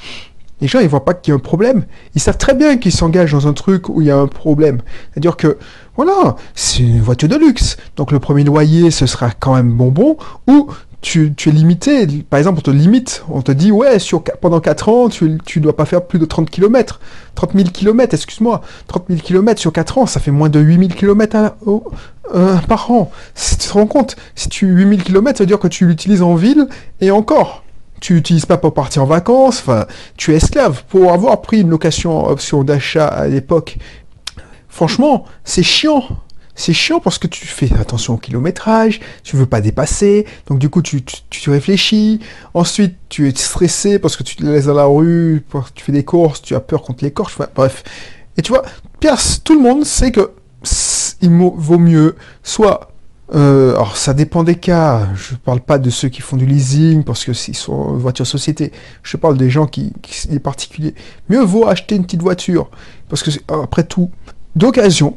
Les 0.61 0.67
gens, 0.67 0.81
ils 0.81 0.89
voient 0.89 1.05
pas 1.05 1.15
qu'il 1.15 1.31
y 1.31 1.33
a 1.33 1.37
un 1.37 1.41
problème. 1.41 1.85
Ils 2.15 2.21
savent 2.21 2.37
très 2.37 2.55
bien 2.55 2.79
qu'ils 2.79 2.93
s'engagent 2.93 3.33
dans 3.33 3.47
un 3.47 3.53
truc 3.53 3.89
où 3.89 4.01
il 4.01 4.09
y 4.09 4.11
a 4.11 4.17
un 4.17 4.27
problème. 4.27 4.81
C'est-à-dire 5.13 5.37
que, 5.37 5.57
voilà, 5.97 6.35
c'est 6.55 6.83
une 6.83 7.01
voiture 7.01 7.29
de 7.29 7.37
luxe. 7.37 7.77
Donc 7.97 8.11
le 8.11 8.19
premier 8.19 8.43
loyer, 8.43 8.91
ce 8.91 9.07
sera 9.07 9.31
quand 9.31 9.55
même 9.55 9.71
bonbon. 9.71 10.17
Ou 10.49 10.69
tu, 11.01 11.33
tu 11.35 11.49
es 11.49 11.53
limité. 11.53 12.07
Par 12.29 12.39
exemple, 12.39 12.59
on 12.59 12.63
te 12.63 12.71
limite. 12.71 13.25
On 13.31 13.43
te 13.43 13.53
dit, 13.53 13.71
ouais, 13.71 13.99
sur, 13.99 14.23
pendant 14.23 14.61
4 14.61 14.89
ans, 14.89 15.09
tu, 15.09 15.39
tu 15.45 15.61
dois 15.61 15.77
pas 15.77 15.85
faire 15.85 16.05
plus 16.05 16.19
de 16.19 16.25
30 16.25 16.51
km. 16.51 17.01
30 17.35 17.53
000 17.55 17.69
km, 17.73 18.15
excuse-moi. 18.15 18.63
30 18.89 19.05
000 19.09 19.21
km 19.21 19.61
sur 19.61 19.73
4 19.73 19.99
ans, 19.99 20.07
ça 20.07 20.21
fait 20.21 20.31
moins 20.31 20.49
de 20.49 20.59
8 20.59 20.89
000 20.89 20.99
km 20.99 21.55
par 22.67 22.91
an. 22.91 23.11
Si 23.35 23.57
tu 23.59 23.69
te 23.69 23.73
rends 23.73 23.87
compte, 23.87 24.17
si 24.35 24.49
tu 24.49 24.67
8 24.67 24.89
000 24.97 25.03
km, 25.03 25.39
ça 25.39 25.45
veut 25.45 25.49
dire 25.49 25.59
que 25.59 25.69
tu 25.69 25.87
l'utilises 25.87 26.23
en 26.23 26.35
ville 26.35 26.67
et 27.01 27.11
encore. 27.11 27.65
Tu 28.01 28.15
l'utilises 28.15 28.47
pas 28.47 28.59
pour 28.59 28.75
partir 28.75 29.03
en 29.03 29.07
vacances, 29.07 29.61
enfin, 29.61 29.87
tu 30.17 30.33
es 30.33 30.37
esclave. 30.37 30.85
Pour 30.89 31.13
avoir 31.13 31.41
pris 31.41 31.61
une 31.61 31.71
location 31.71 32.27
option 32.27 32.63
d'achat 32.63 33.07
à 33.07 33.27
l'époque, 33.27 33.79
franchement, 34.69 35.25
c'est 35.45 35.65
chiant. 35.65 36.05
C'est 36.59 36.73
chiant 36.73 36.99
parce 36.99 37.19
que 37.19 37.29
tu 37.29 37.47
fais 37.47 37.73
attention 37.79 38.15
au 38.15 38.17
kilométrage, 38.17 38.99
tu 39.23 39.37
veux 39.37 39.47
pas 39.47 39.61
dépasser, 39.61 40.27
donc 40.49 40.59
du 40.59 40.69
coup 40.69 40.83
tu, 40.83 41.05
tu, 41.31 41.51
réfléchis. 41.51 42.19
Ensuite, 42.53 42.97
tu 43.09 43.29
es 43.29 43.37
stressé 43.37 44.01
parce 44.01 44.17
que 44.17 44.25
tu 44.25 44.35
te 44.35 44.45
laisses 44.45 44.67
dans 44.67 44.75
la 44.75 44.85
rue, 44.85 45.45
tu 45.77 45.85
fais 45.85 45.93
des 45.93 46.05
courses, 46.05 46.43
tu 46.43 46.57
as 46.57 46.61
peur 46.61 46.83
contre 46.83 47.05
les 47.05 47.13
corches, 47.13 47.39
bref. 47.55 47.85
Et 48.37 48.43
tu 48.43 48.51
vois, 48.51 48.65
tout 49.45 49.55
le 49.55 49.61
monde 49.61 49.85
sait 49.85 50.11
que 50.11 50.33
il 51.23 51.31
vaut 51.31 51.79
mieux 51.79 52.17
soit 52.43 52.91
euh, 53.35 53.75
alors 53.75 53.97
ça 53.97 54.13
dépend 54.13 54.43
des 54.43 54.57
cas. 54.57 55.07
Je 55.15 55.37
parle 55.37 55.61
pas 55.61 55.79
de 55.79 55.91
ceux 55.91 56.09
qui 56.09 56.23
font 56.23 56.37
du 56.37 56.47
leasing 56.47 57.05
parce 57.05 57.25
que 57.25 57.33
s'ils 57.33 57.55
sont 57.55 57.95
voiture 57.95 58.27
société. 58.27 58.73
Je 59.05 59.17
parle 59.17 59.37
des 59.37 59.49
gens 59.49 59.67
qui, 59.67 59.93
qui 60.03 60.27
des 60.27 60.41
particuliers. 60.41 60.95
Mieux 61.29 61.43
vaut 61.43 61.69
acheter 61.69 61.95
une 61.95 62.03
petite 62.03 62.23
voiture 62.23 62.69
parce 63.09 63.23
que 63.23 63.31
après 63.49 63.85
tout 63.85 64.11
d'occasion. 64.57 65.17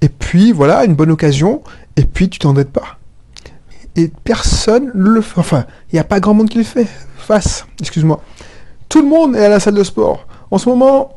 Et 0.00 0.08
puis 0.08 0.52
voilà 0.52 0.84
une 0.84 0.94
bonne 0.94 1.10
occasion. 1.10 1.62
Et 1.96 2.04
puis 2.04 2.28
tu 2.28 2.38
t'endettes 2.38 2.70
pas. 2.70 2.98
Et 3.96 4.10
personne 4.24 4.90
le 4.94 5.20
fait. 5.20 5.40
Enfin, 5.40 5.64
il 5.92 5.96
n'y 5.96 6.00
a 6.00 6.04
pas 6.04 6.20
grand 6.20 6.34
monde 6.34 6.48
qui 6.48 6.58
le 6.58 6.64
fait. 6.64 6.86
Face. 7.18 7.66
Excuse-moi. 7.80 8.22
Tout 8.88 9.02
le 9.02 9.08
monde 9.08 9.36
est 9.36 9.44
à 9.44 9.48
la 9.48 9.60
salle 9.60 9.74
de 9.74 9.84
sport. 9.84 10.26
En 10.50 10.58
ce 10.58 10.68
moment, 10.68 11.16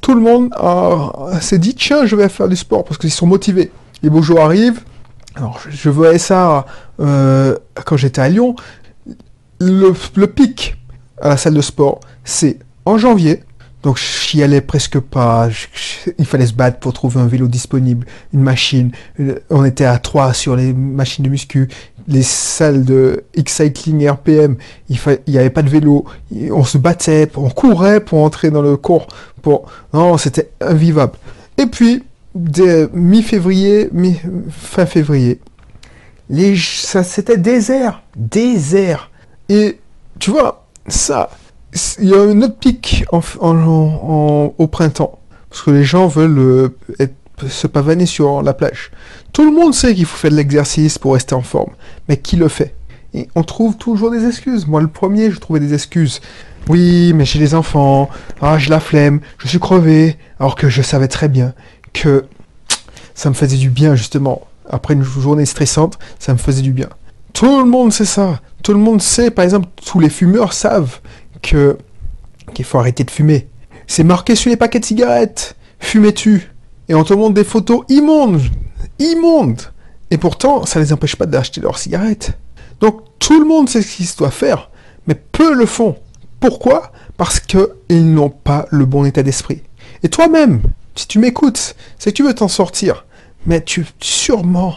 tout 0.00 0.14
le 0.14 0.20
monde 0.20 0.52
s'est 1.40 1.58
dit 1.58 1.74
tiens, 1.74 2.04
je 2.04 2.14
vais 2.14 2.28
faire 2.28 2.48
du 2.48 2.56
sport 2.56 2.84
parce 2.84 2.98
qu'ils 2.98 3.10
sont 3.10 3.26
motivés 3.26 3.70
les 4.02 4.10
beaux 4.10 4.22
jours 4.22 4.40
arrivent. 4.40 4.82
Alors, 5.34 5.60
je, 5.68 5.88
voyais 5.88 6.18
ça 6.18 6.66
euh, 7.00 7.56
quand 7.86 7.96
j'étais 7.96 8.20
à 8.20 8.28
Lyon. 8.28 8.54
Le, 9.60 10.26
pic 10.26 10.76
à 11.20 11.30
la 11.30 11.36
salle 11.36 11.54
de 11.54 11.60
sport, 11.60 12.00
c'est 12.24 12.58
en 12.84 12.98
janvier. 12.98 13.44
Donc, 13.82 13.98
j'y 13.98 14.42
allais 14.42 14.60
presque 14.60 14.98
pas. 14.98 15.48
il 16.18 16.26
fallait 16.26 16.46
se 16.46 16.52
battre 16.52 16.78
pour 16.78 16.92
trouver 16.92 17.20
un 17.20 17.26
vélo 17.26 17.48
disponible, 17.48 18.06
une 18.32 18.40
machine. 18.40 18.92
Euh, 19.20 19.40
on 19.50 19.64
était 19.64 19.84
à 19.84 19.98
3 19.98 20.32
sur 20.34 20.56
les 20.56 20.72
machines 20.72 21.24
de 21.24 21.30
muscu. 21.30 21.68
Les 22.08 22.22
salles 22.22 22.84
de 22.84 23.24
X-Cycling 23.34 24.08
RPM, 24.08 24.56
il 24.88 24.98
n'y 25.28 25.38
avait 25.38 25.50
pas 25.50 25.62
de 25.62 25.68
vélo. 25.68 26.04
On 26.50 26.64
se 26.64 26.78
battait, 26.78 27.28
on 27.36 27.50
courait 27.50 28.00
pour 28.00 28.22
entrer 28.22 28.50
dans 28.50 28.62
le 28.62 28.76
cours. 28.76 29.06
Non, 29.92 30.16
c'était 30.18 30.50
invivable. 30.60 31.14
Et 31.58 31.66
puis, 31.66 32.02
de 32.34 32.90
mi-février, 32.92 33.88
mi 33.92 34.16
fin 34.50 34.86
février, 34.86 35.40
les, 36.30 36.56
ça 36.56 37.04
c'était 37.04 37.36
désert, 37.36 38.02
désert. 38.16 39.10
Et 39.48 39.78
tu 40.18 40.30
vois, 40.30 40.66
ça, 40.86 41.30
il 41.98 42.08
y 42.08 42.14
a 42.14 42.20
un 42.20 42.42
autre 42.42 42.56
pic 42.56 43.04
au 43.10 44.66
printemps, 44.66 45.18
parce 45.48 45.62
que 45.62 45.70
les 45.70 45.84
gens 45.84 46.06
veulent 46.06 46.38
euh, 46.38 47.08
se 47.48 47.66
pavaner 47.66 48.06
sur 48.06 48.42
la 48.42 48.52
plage. 48.52 48.90
Tout 49.32 49.44
le 49.44 49.50
monde 49.50 49.74
sait 49.74 49.94
qu'il 49.94 50.04
faut 50.04 50.16
faire 50.16 50.30
de 50.30 50.36
l'exercice 50.36 50.98
pour 50.98 51.14
rester 51.14 51.34
en 51.34 51.42
forme, 51.42 51.72
mais 52.08 52.16
qui 52.16 52.36
le 52.36 52.48
fait? 52.48 52.74
On 53.34 53.42
trouve 53.42 53.76
toujours 53.76 54.10
des 54.10 54.26
excuses. 54.26 54.66
Moi, 54.66 54.80
le 54.80 54.88
premier, 54.88 55.30
je 55.30 55.38
trouvais 55.38 55.60
des 55.60 55.74
excuses. 55.74 56.20
Oui, 56.68 57.12
mais 57.14 57.24
j'ai 57.24 57.38
des 57.38 57.54
enfants, 57.54 58.08
ah, 58.40 58.56
j'ai 58.56 58.70
la 58.70 58.80
flemme, 58.80 59.20
je 59.38 59.48
suis 59.48 59.58
crevé, 59.58 60.16
alors 60.38 60.54
que 60.54 60.68
je 60.68 60.80
savais 60.80 61.08
très 61.08 61.28
bien 61.28 61.54
que 61.92 62.24
ça 63.14 63.28
me 63.28 63.34
faisait 63.34 63.56
du 63.56 63.68
bien, 63.68 63.96
justement. 63.96 64.42
Après 64.70 64.94
une 64.94 65.02
journée 65.02 65.44
stressante, 65.44 65.98
ça 66.18 66.32
me 66.32 66.38
faisait 66.38 66.62
du 66.62 66.72
bien. 66.72 66.88
Tout 67.32 67.58
le 67.58 67.64
monde 67.64 67.92
sait 67.92 68.04
ça. 68.04 68.40
Tout 68.62 68.72
le 68.72 68.78
monde 68.78 69.02
sait, 69.02 69.30
par 69.30 69.44
exemple, 69.44 69.66
tous 69.84 69.98
les 69.98 70.08
fumeurs 70.08 70.52
savent 70.52 71.00
qu'il 72.54 72.64
faut 72.64 72.78
arrêter 72.78 73.04
de 73.04 73.10
fumer. 73.10 73.48
C'est 73.86 74.04
marqué 74.04 74.34
sur 74.34 74.50
les 74.50 74.56
paquets 74.56 74.80
de 74.80 74.84
cigarettes. 74.84 75.56
Fumez-tu 75.78 76.50
Et 76.88 76.94
on 76.94 77.04
te 77.04 77.14
montre 77.14 77.34
des 77.34 77.44
photos 77.44 77.84
immondes. 77.88 78.40
Immondes. 78.98 79.62
Et 80.10 80.18
pourtant, 80.18 80.66
ça 80.66 80.80
les 80.80 80.92
empêche 80.92 81.16
pas 81.16 81.26
d'acheter 81.26 81.60
leurs 81.60 81.78
cigarettes. 81.78 82.38
Donc 82.80 83.02
tout 83.18 83.38
le 83.38 83.46
monde 83.46 83.68
sait 83.68 83.82
ce 83.82 83.96
qu'il 83.96 84.06
doit 84.18 84.30
faire, 84.30 84.70
mais 85.06 85.14
peu 85.14 85.54
le 85.54 85.66
font. 85.66 85.96
Pourquoi? 86.40 86.92
Parce 87.16 87.38
qu'ils 87.40 88.12
n'ont 88.12 88.30
pas 88.30 88.66
le 88.70 88.84
bon 88.84 89.04
état 89.04 89.22
d'esprit. 89.22 89.62
Et 90.02 90.08
toi-même, 90.08 90.60
si 90.96 91.06
tu 91.06 91.18
m'écoutes, 91.18 91.76
c'est 91.98 92.10
que 92.10 92.16
tu 92.16 92.24
veux 92.24 92.34
t'en 92.34 92.48
sortir. 92.48 93.06
Mais 93.46 93.62
tu 93.62 93.86
sûrement, 94.00 94.76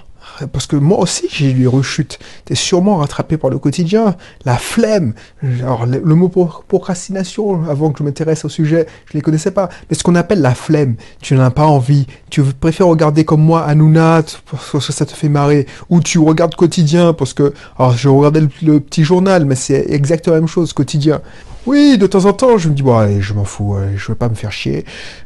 parce 0.51 0.67
que 0.67 0.75
moi 0.75 0.99
aussi 0.99 1.27
j'ai 1.29 1.51
eu 1.51 1.53
des 1.53 1.67
rechutes, 1.67 2.19
es 2.49 2.55
sûrement 2.55 2.97
rattrapé 2.97 3.37
par 3.37 3.49
le 3.49 3.59
quotidien, 3.59 4.15
la 4.45 4.57
flemme. 4.57 5.13
Alors 5.59 5.85
le, 5.85 6.15
mot 6.15 6.29
procrastination, 6.29 7.63
avant 7.69 7.91
que 7.91 7.99
je 7.99 8.03
m'intéresse 8.03 8.45
au 8.45 8.49
sujet, 8.49 8.87
je 9.05 9.13
ne 9.13 9.19
les 9.19 9.21
connaissais 9.21 9.51
pas. 9.51 9.69
Mais 9.89 9.95
ce 9.95 10.03
qu'on 10.03 10.15
appelle 10.15 10.41
la 10.41 10.55
flemme, 10.55 10.95
tu 11.21 11.35
n'en 11.35 11.43
as 11.43 11.51
pas 11.51 11.65
envie. 11.65 12.07
Tu 12.29 12.43
préfères 12.43 12.87
regarder 12.87 13.25
comme 13.25 13.41
moi 13.41 13.63
Hanouna 13.63 14.23
parce 14.51 14.87
que 14.87 14.93
ça 14.93 15.05
te 15.05 15.13
fait 15.13 15.29
marrer, 15.29 15.67
ou 15.89 16.01
tu 16.01 16.19
regardes 16.19 16.55
quotidien 16.55 17.13
parce 17.13 17.33
que, 17.33 17.53
alors 17.77 17.93
je 17.97 18.09
regardais 18.09 18.41
le 18.61 18.79
petit 18.79 19.03
journal, 19.03 19.45
mais 19.45 19.55
c'est 19.55 19.85
exactement 19.89 20.35
la 20.35 20.41
même 20.41 20.49
chose 20.49 20.73
quotidien. 20.73 21.21
Oui, 21.65 21.97
de 21.97 22.05
temps 22.05 22.25
en 22.25 22.33
temps, 22.33 22.57
je 22.57 22.69
me 22.69 22.75
dis, 22.75 22.83
bon, 22.83 22.95
allez, 22.95 23.21
je 23.21 23.33
m'en 23.33 23.43
fous, 23.43 23.75
je 23.93 23.97
je 23.97 24.07
veux 24.11 24.15
pas 24.15 24.29
me 24.29 24.35
faire 24.35 24.51
chier. 24.51 24.85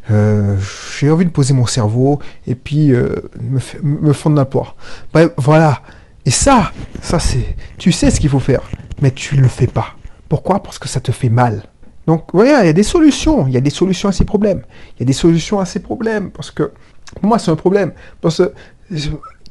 Euh, 0.09 0.55
j'ai 0.97 1.11
envie 1.11 1.25
de 1.25 1.31
poser 1.31 1.53
mon 1.53 1.65
cerveau 1.65 2.19
et 2.47 2.55
puis 2.55 2.93
euh, 2.93 3.15
me, 3.41 3.59
me 3.83 4.13
fondre 4.13 4.37
la 4.37 4.45
poire. 4.45 4.75
Voilà. 5.37 5.81
Et 6.25 6.31
ça, 6.31 6.71
ça 7.01 7.19
c'est, 7.19 7.55
tu 7.77 7.91
sais 7.91 8.09
ce 8.09 8.19
qu'il 8.19 8.29
faut 8.29 8.39
faire, 8.39 8.61
mais 9.01 9.11
tu 9.11 9.35
le 9.35 9.47
fais 9.47 9.67
pas. 9.67 9.95
Pourquoi? 10.29 10.61
Parce 10.63 10.79
que 10.79 10.87
ça 10.87 11.01
te 11.01 11.11
fait 11.11 11.29
mal. 11.29 11.63
Donc, 12.07 12.25
voilà, 12.33 12.63
il 12.63 12.67
y 12.67 12.69
a 12.69 12.73
des 12.73 12.83
solutions. 12.83 13.45
Il 13.47 13.53
y 13.53 13.57
a 13.57 13.61
des 13.61 13.69
solutions 13.69 14.09
à 14.09 14.11
ces 14.11 14.25
problèmes. 14.25 14.63
Il 14.95 15.01
y 15.01 15.03
a 15.03 15.05
des 15.05 15.13
solutions 15.13 15.59
à 15.59 15.65
ces 15.65 15.79
problèmes. 15.79 16.31
Parce 16.31 16.51
que, 16.51 16.71
pour 17.15 17.25
moi, 17.25 17.37
c'est 17.37 17.51
un 17.51 17.55
problème. 17.55 17.91
Parce 18.21 18.37
que 18.37 18.53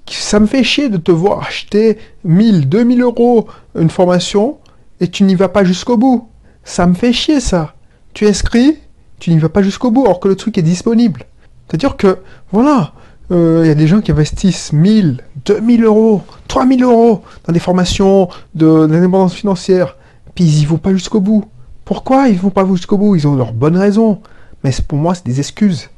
ça 0.06 0.40
me 0.40 0.46
fait 0.46 0.64
chier 0.64 0.88
de 0.88 0.96
te 0.96 1.12
voir 1.12 1.40
acheter 1.46 1.98
1000, 2.24 2.68
2000 2.68 3.02
euros 3.02 3.46
une 3.78 3.90
formation 3.90 4.58
et 5.00 5.08
tu 5.08 5.24
n'y 5.24 5.34
vas 5.34 5.48
pas 5.48 5.64
jusqu'au 5.64 5.96
bout. 5.96 6.28
Ça 6.68 6.86
me 6.86 6.92
fait 6.92 7.14
chier 7.14 7.40
ça. 7.40 7.72
Tu 8.12 8.26
inscris, 8.26 8.76
tu 9.20 9.30
n'y 9.30 9.38
vas 9.38 9.48
pas 9.48 9.62
jusqu'au 9.62 9.90
bout 9.90 10.04
alors 10.04 10.20
que 10.20 10.28
le 10.28 10.36
truc 10.36 10.58
est 10.58 10.62
disponible. 10.62 11.24
C'est-à-dire 11.66 11.96
que, 11.96 12.18
voilà, 12.52 12.92
il 13.30 13.36
euh, 13.36 13.66
y 13.66 13.70
a 13.70 13.74
des 13.74 13.86
gens 13.86 14.02
qui 14.02 14.12
investissent 14.12 14.74
1000, 14.74 15.24
2000 15.46 15.84
euros, 15.84 16.22
3000 16.46 16.84
euros 16.84 17.22
dans 17.46 17.54
des 17.54 17.58
formations 17.58 18.28
de 18.54 18.86
l'indépendance 18.86 19.32
financière, 19.32 19.96
puis 20.34 20.44
ils 20.44 20.60
y 20.60 20.66
vont 20.66 20.76
pas 20.76 20.92
jusqu'au 20.92 21.20
bout. 21.20 21.46
Pourquoi 21.86 22.28
ils 22.28 22.38
vont 22.38 22.50
pas 22.50 22.66
jusqu'au 22.66 22.98
bout? 22.98 23.16
Ils 23.16 23.26
ont 23.26 23.34
leurs 23.34 23.54
bonnes 23.54 23.78
raisons. 23.78 24.20
Mais 24.62 24.70
pour 24.86 24.98
moi, 24.98 25.14
c'est 25.14 25.24
des 25.24 25.40
excuses. 25.40 25.88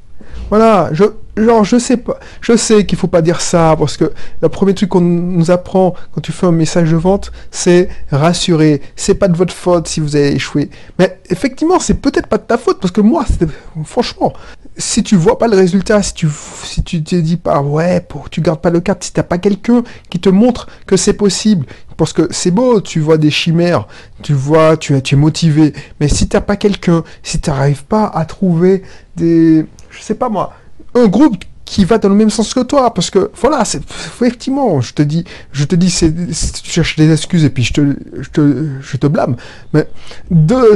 Voilà, 0.49 0.89
je, 0.93 1.03
genre, 1.37 1.63
je 1.63 1.77
sais 1.77 1.97
pas, 1.97 2.19
je 2.41 2.55
sais 2.55 2.85
qu'il 2.85 2.97
faut 2.97 3.07
pas 3.07 3.21
dire 3.21 3.41
ça, 3.41 3.75
parce 3.77 3.97
que 3.97 4.11
le 4.41 4.49
premier 4.49 4.73
truc 4.73 4.89
qu'on 4.89 5.01
nous 5.01 5.51
apprend 5.51 5.93
quand 6.11 6.21
tu 6.21 6.31
fais 6.31 6.47
un 6.47 6.51
message 6.51 6.91
de 6.91 6.97
vente, 6.97 7.31
c'est 7.51 7.89
rassurer, 8.11 8.81
c'est 8.95 9.15
pas 9.15 9.27
de 9.27 9.37
votre 9.37 9.53
faute 9.53 9.87
si 9.87 9.99
vous 9.99 10.15
avez 10.15 10.33
échoué. 10.33 10.69
Mais 10.99 11.19
effectivement, 11.29 11.79
c'est 11.79 11.95
peut-être 11.95 12.27
pas 12.27 12.37
de 12.37 12.43
ta 12.43 12.57
faute, 12.57 12.79
parce 12.79 12.91
que 12.91 13.01
moi, 13.01 13.25
franchement, 13.85 14.33
si 14.77 15.03
tu 15.03 15.15
vois 15.15 15.37
pas 15.37 15.47
le 15.47 15.57
résultat, 15.57 16.01
si 16.01 16.13
tu, 16.13 16.27
si 16.63 16.83
tu 16.83 17.03
te 17.03 17.15
dis 17.15 17.37
pas, 17.37 17.61
ouais, 17.61 18.01
pour, 18.01 18.29
tu 18.29 18.41
gardes 18.41 18.61
pas 18.61 18.69
le 18.69 18.79
cap, 18.79 19.03
si 19.03 19.13
t'as 19.13 19.23
pas 19.23 19.37
quelqu'un 19.37 19.83
qui 20.09 20.19
te 20.19 20.29
montre 20.29 20.67
que 20.85 20.97
c'est 20.97 21.13
possible, 21.13 21.65
parce 21.97 22.13
que 22.13 22.27
c'est 22.31 22.51
beau, 22.51 22.81
tu 22.81 22.99
vois 22.99 23.17
des 23.17 23.31
chimères, 23.31 23.87
tu 24.23 24.33
vois, 24.33 24.77
tu, 24.77 24.99
tu 25.01 25.15
es 25.15 25.17
motivé, 25.17 25.73
mais 25.99 26.07
si 26.07 26.27
t'as 26.27 26.41
pas 26.41 26.55
quelqu'un, 26.55 27.03
si 27.23 27.39
t'arrives 27.39 27.85
pas 27.85 28.05
à 28.05 28.25
trouver 28.25 28.83
des, 29.15 29.65
je 29.89 30.01
sais 30.01 30.15
pas 30.15 30.29
moi, 30.29 30.53
un 30.95 31.07
groupe 31.07 31.43
qui 31.71 31.85
va 31.85 31.97
dans 31.97 32.09
le 32.09 32.15
même 32.15 32.29
sens 32.29 32.53
que 32.53 32.59
toi, 32.59 32.93
parce 32.93 33.09
que 33.09 33.31
voilà, 33.39 33.63
c'est 33.63 33.77
effectivement, 33.79 34.81
je 34.81 34.93
te 34.93 35.01
dis, 35.01 35.23
je 35.53 35.63
te 35.63 35.73
dis, 35.75 35.89
c'est, 35.89 36.13
tu 36.61 36.69
cherches 36.69 36.97
des 36.97 37.09
excuses 37.11 37.45
et 37.45 37.49
puis 37.49 37.63
je 37.63 37.73
te, 37.73 37.95
je 38.19 38.29
te, 38.29 38.67
je 38.81 38.97
te 38.97 39.07
blâme, 39.07 39.37
mais 39.73 39.87
de, 40.29 40.75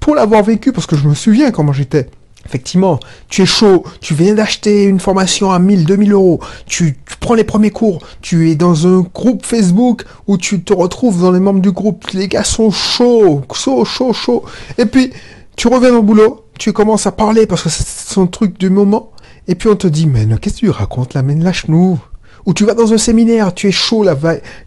pour 0.00 0.14
l'avoir 0.14 0.42
vécu, 0.42 0.70
parce 0.70 0.86
que 0.86 0.96
je 0.96 1.08
me 1.08 1.14
souviens 1.14 1.50
comment 1.50 1.72
j'étais. 1.72 2.10
Effectivement, 2.46 3.00
tu 3.30 3.40
es 3.40 3.46
chaud, 3.46 3.84
tu 4.02 4.12
viens 4.12 4.34
d'acheter 4.34 4.84
une 4.84 5.00
formation 5.00 5.50
à 5.50 5.58
1000, 5.58 5.86
2000 5.86 6.12
euros, 6.12 6.40
tu, 6.66 6.98
tu, 7.08 7.16
prends 7.18 7.32
les 7.32 7.44
premiers 7.44 7.70
cours, 7.70 8.02
tu 8.20 8.50
es 8.50 8.54
dans 8.54 8.86
un 8.86 9.00
groupe 9.00 9.46
Facebook 9.46 10.04
où 10.26 10.36
tu 10.36 10.62
te 10.62 10.74
retrouves 10.74 11.22
dans 11.22 11.32
les 11.32 11.40
membres 11.40 11.62
du 11.62 11.72
groupe, 11.72 12.06
les 12.12 12.28
gars 12.28 12.44
sont 12.44 12.70
chauds, 12.70 13.40
chauds, 13.54 13.86
chauds, 13.86 14.12
chauds, 14.12 14.44
et 14.76 14.84
puis 14.84 15.10
tu 15.56 15.68
reviens 15.68 15.94
au 15.94 16.02
boulot, 16.02 16.44
tu 16.58 16.74
commences 16.74 17.06
à 17.06 17.12
parler 17.12 17.46
parce 17.46 17.62
que 17.62 17.70
c'est 17.70 18.12
son 18.12 18.26
truc 18.26 18.58
du 18.58 18.68
moment, 18.68 19.10
et 19.48 19.54
puis 19.54 19.68
on 19.68 19.76
te 19.76 19.86
dit, 19.86 20.06
mais 20.06 20.26
qu'est-ce 20.38 20.56
que 20.56 20.60
tu 20.60 20.70
racontes 20.70 21.14
là, 21.14 21.22
mais 21.22 21.34
lâche-nous. 21.34 22.00
Ou 22.46 22.52
tu 22.52 22.64
vas 22.64 22.74
dans 22.74 22.92
un 22.92 22.98
séminaire, 22.98 23.54
tu 23.54 23.68
es 23.68 23.72
chaud 23.72 24.04
là, 24.04 24.14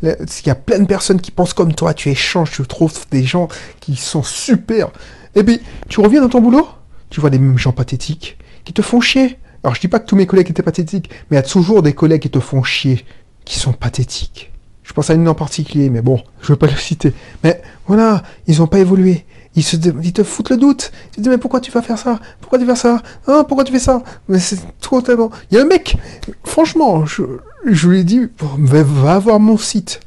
il 0.02 0.16
y 0.46 0.50
a 0.50 0.56
plein 0.56 0.80
de 0.80 0.86
personnes 0.86 1.22
qui 1.22 1.30
pensent 1.30 1.54
comme 1.54 1.74
toi, 1.74 1.94
tu 1.94 2.10
échanges, 2.10 2.52
tu 2.52 2.64
trouves 2.64 2.94
des 3.12 3.24
gens 3.24 3.50
qui 3.80 3.96
sont 3.96 4.24
super. 4.24 4.90
Et 5.36 5.44
puis, 5.44 5.62
tu 5.88 6.00
reviens 6.00 6.22
dans 6.22 6.30
ton 6.30 6.42
boulot, 6.42 6.68
tu 7.12 7.22
vois 7.22 7.30
des 7.30 7.38
mêmes 7.38 7.60
gens 7.60 7.72
pathétiques 7.74 8.38
qui 8.66 8.74
te 8.74 8.82
font 8.82 9.00
chier. 9.00 9.38
Alors 9.64 9.76
je 9.76 9.82
dis 9.82 9.88
pas 9.88 10.00
que 10.00 10.08
tous 10.08 10.16
mes 10.16 10.26
collègues 10.26 10.50
étaient 10.50 10.64
pathétiques, 10.64 11.10
mais 11.30 11.38
il 11.38 11.40
y 11.40 11.44
a 11.44 11.48
toujours 11.48 11.84
des 11.84 11.94
collègues 11.94 12.24
qui 12.24 12.30
te 12.30 12.40
font 12.40 12.64
chier, 12.64 13.06
qui 13.46 13.60
sont 13.60 13.74
pathétiques. 13.74 14.52
Je 14.84 14.94
pense 14.94 15.10
à 15.10 15.14
une 15.14 15.28
en 15.28 15.36
particulier, 15.36 15.90
mais 15.90 16.02
bon, 16.02 16.22
je 16.42 16.48
veux 16.48 16.56
pas 16.56 16.68
le 16.68 16.76
citer. 16.76 17.14
Mais 17.44 17.62
voilà, 17.86 18.24
ils 18.48 18.62
ont 18.62 18.68
pas 18.68 18.80
évolué. 18.80 19.26
Ils, 19.58 19.64
se, 19.64 19.76
te 19.76 20.24
foutent 20.24 20.52
le 20.52 20.58
doute. 20.58 20.92
Ils 21.10 21.16
te 21.16 21.22
disent, 21.22 21.30
mais 21.30 21.40
pourquoi 21.40 21.60
tu 21.60 21.72
vas 21.72 21.82
faire 21.82 21.98
ça? 21.98 22.20
Pourquoi 22.40 22.60
tu 22.60 22.66
fais 22.68 22.76
ça? 22.76 23.02
Hein, 23.26 23.44
Pourquoi 23.48 23.64
tu 23.64 23.74
fais 23.74 23.80
ça? 23.80 24.04
Mais 24.30 24.38
c'est 24.38 24.60
trop 24.80 25.02
tellement... 25.02 25.32
Il 25.50 25.58
y 25.58 25.60
a 25.60 25.64
un 25.64 25.66
mec, 25.66 25.98
franchement, 26.44 27.08
je, 27.08 27.24
je 27.66 27.90
lui 27.90 28.02
ai 28.02 28.04
dit, 28.04 28.28
va, 28.40 28.84
va 28.84 29.18
voir 29.18 29.40
mon 29.40 29.58
site. 29.58 30.00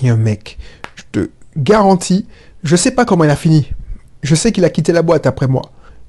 Il 0.00 0.06
y 0.06 0.10
a 0.10 0.14
un 0.14 0.16
mec, 0.16 0.56
je 0.94 1.02
te 1.10 1.30
garantis, 1.56 2.26
je 2.62 2.76
sais 2.76 2.92
pas 2.92 3.04
comment 3.04 3.24
il 3.24 3.30
a 3.30 3.36
fini. 3.36 3.68
Je 4.22 4.36
sais 4.36 4.52
qu'il 4.52 4.64
a 4.64 4.70
quitté 4.70 4.92
la 4.92 5.02
boîte 5.02 5.26
après 5.26 5.48
moi. 5.48 5.62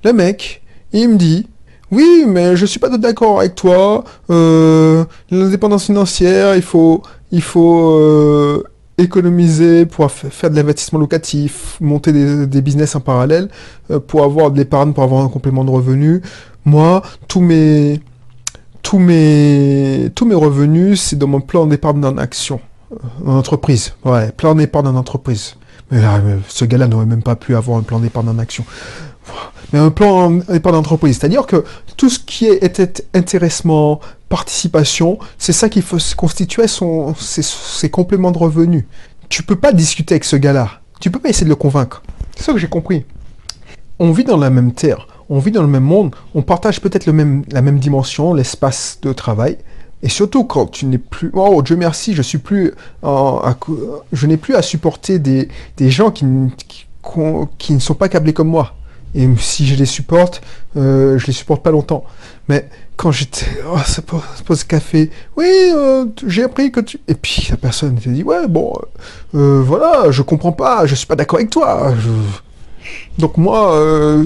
Le 0.03 0.13
mec, 0.13 0.61
il 0.91 1.09
me 1.09 1.15
dit, 1.15 1.47
oui, 1.89 2.25
mais 2.27 2.55
je 2.55 2.67
suis 2.67 2.79
pas 2.79 2.95
d'accord 2.95 3.39
avec 3.39 3.55
toi. 3.55 4.03
Euh, 4.29 5.03
L'indépendance 5.31 5.85
financière, 5.85 6.55
il 6.55 6.61
faut, 6.61 7.01
il 7.31 7.41
faut 7.41 7.89
euh, 7.97 8.63
économiser 8.97 9.85
pour 9.85 10.11
faire 10.11 10.49
de 10.49 10.55
l'investissement 10.55 10.99
locatif, 10.99 11.77
monter 11.81 12.11
des, 12.45 12.61
business 12.61 12.95
en 12.95 12.99
parallèle, 12.99 13.49
euh, 13.91 13.99
pour 13.99 14.23
avoir 14.23 14.51
de 14.51 14.57
l'épargne, 14.57 14.93
pour 14.93 15.03
avoir 15.03 15.23
un 15.23 15.29
complément 15.29 15.63
de 15.63 15.71
revenus. 15.71 16.21
Moi, 16.65 17.01
tous 17.27 17.41
mes, 17.41 17.99
tous 18.81 18.99
mes, 18.99 20.11
tous 20.15 20.25
mes 20.25 20.35
revenus, 20.35 21.01
c'est 21.01 21.17
dans 21.17 21.27
mon 21.27 21.41
plan 21.41 21.65
d'épargne 21.65 22.05
en 22.05 22.17
action, 22.17 22.59
euh, 22.91 22.97
en 23.25 23.37
entreprise. 23.37 23.93
Ouais, 24.05 24.31
plan 24.31 24.55
d'épargne 24.55 24.87
en 24.87 24.95
entreprise. 24.95 25.55
Mais 25.91 26.01
là, 26.01 26.21
ce 26.47 26.65
gars-là 26.65 26.87
n'aurait 26.87 27.05
même 27.05 27.23
pas 27.23 27.35
pu 27.35 27.55
avoir 27.55 27.77
un 27.77 27.83
plan 27.83 27.99
d'épargne 27.99 28.29
en 28.29 28.39
action. 28.39 28.63
Mais 29.71 29.79
un 29.79 29.89
plan 29.89 30.29
d'épargne 30.29 30.75
d'entreprise, 30.75 31.17
c'est-à-dire 31.17 31.45
que 31.45 31.63
tout 31.97 32.09
ce 32.09 32.19
qui 32.19 32.45
est 32.45 33.07
intéressement, 33.13 33.99
participation, 34.33 35.19
c'est 35.37 35.53
ça 35.53 35.69
qui 35.69 35.83
faut 35.83 35.99
constituer 36.17 36.67
son, 36.67 37.13
ses, 37.13 37.91
compléments 37.91 38.31
de 38.31 38.39
revenus. 38.39 38.85
Tu 39.29 39.43
peux 39.43 39.55
pas 39.55 39.71
discuter 39.71 40.15
avec 40.15 40.23
ce 40.23 40.35
gars-là. 40.35 40.81
Tu 40.99 41.11
peux 41.11 41.19
pas 41.19 41.29
essayer 41.29 41.43
de 41.45 41.49
le 41.49 41.55
convaincre. 41.55 42.01
C'est 42.35 42.45
ça 42.45 42.51
que 42.51 42.57
j'ai 42.57 42.67
compris. 42.67 43.05
On 43.99 44.11
vit 44.11 44.23
dans 44.23 44.37
la 44.37 44.49
même 44.49 44.71
terre, 44.71 45.07
on 45.29 45.37
vit 45.37 45.51
dans 45.51 45.61
le 45.61 45.67
même 45.67 45.83
monde, 45.83 46.15
on 46.33 46.41
partage 46.41 46.81
peut-être 46.81 47.05
même, 47.11 47.43
la 47.51 47.61
même 47.61 47.77
dimension, 47.77 48.33
l'espace 48.33 48.97
de 49.03 49.13
travail, 49.13 49.59
et 50.01 50.09
surtout 50.09 50.45
quand 50.45 50.65
tu 50.65 50.87
n'es 50.87 50.97
plus, 50.97 51.29
oh 51.35 51.61
Dieu 51.61 51.75
merci, 51.75 52.15
je 52.15 52.23
suis 52.23 52.39
plus, 52.39 52.73
je 53.03 54.25
n'ai 54.25 54.37
plus 54.37 54.55
à 54.55 54.63
supporter 54.63 55.19
des, 55.19 55.47
gens 55.91 56.09
qui, 56.09 56.25
qui, 57.59 57.73
ne 57.73 57.79
sont 57.79 57.93
pas 57.93 58.09
câblés 58.09 58.33
comme 58.33 58.49
moi. 58.49 58.73
Et 59.15 59.27
si 59.37 59.67
je 59.67 59.75
les 59.75 59.85
supporte, 59.85 60.41
euh, 60.75 61.17
je 61.17 61.27
les 61.27 61.33
supporte 61.33 61.63
pas 61.63 61.71
longtemps. 61.71 62.03
Mais 62.49 62.67
quand 62.97 63.11
j'étais, 63.11 63.45
oh, 63.71 63.77
ça 63.85 64.01
pose, 64.01 64.63
café, 64.63 65.09
oui, 65.37 65.45
euh, 65.47 66.05
j'ai 66.25 66.43
appris 66.43 66.71
que 66.71 66.79
tu... 66.79 66.99
Et 67.07 67.15
puis 67.15 67.47
la 67.49 67.57
personne 67.57 67.95
te 67.95 68.09
dit, 68.09 68.23
ouais, 68.23 68.47
bon, 68.47 68.73
euh, 69.35 69.61
voilà, 69.65 70.11
je 70.11 70.21
comprends 70.21 70.51
pas, 70.51 70.85
je 70.85 70.95
suis 70.95 71.07
pas 71.07 71.15
d'accord 71.15 71.39
avec 71.39 71.49
toi. 71.49 71.93
Donc 73.17 73.37
moi, 73.37 73.75
euh, 73.75 74.23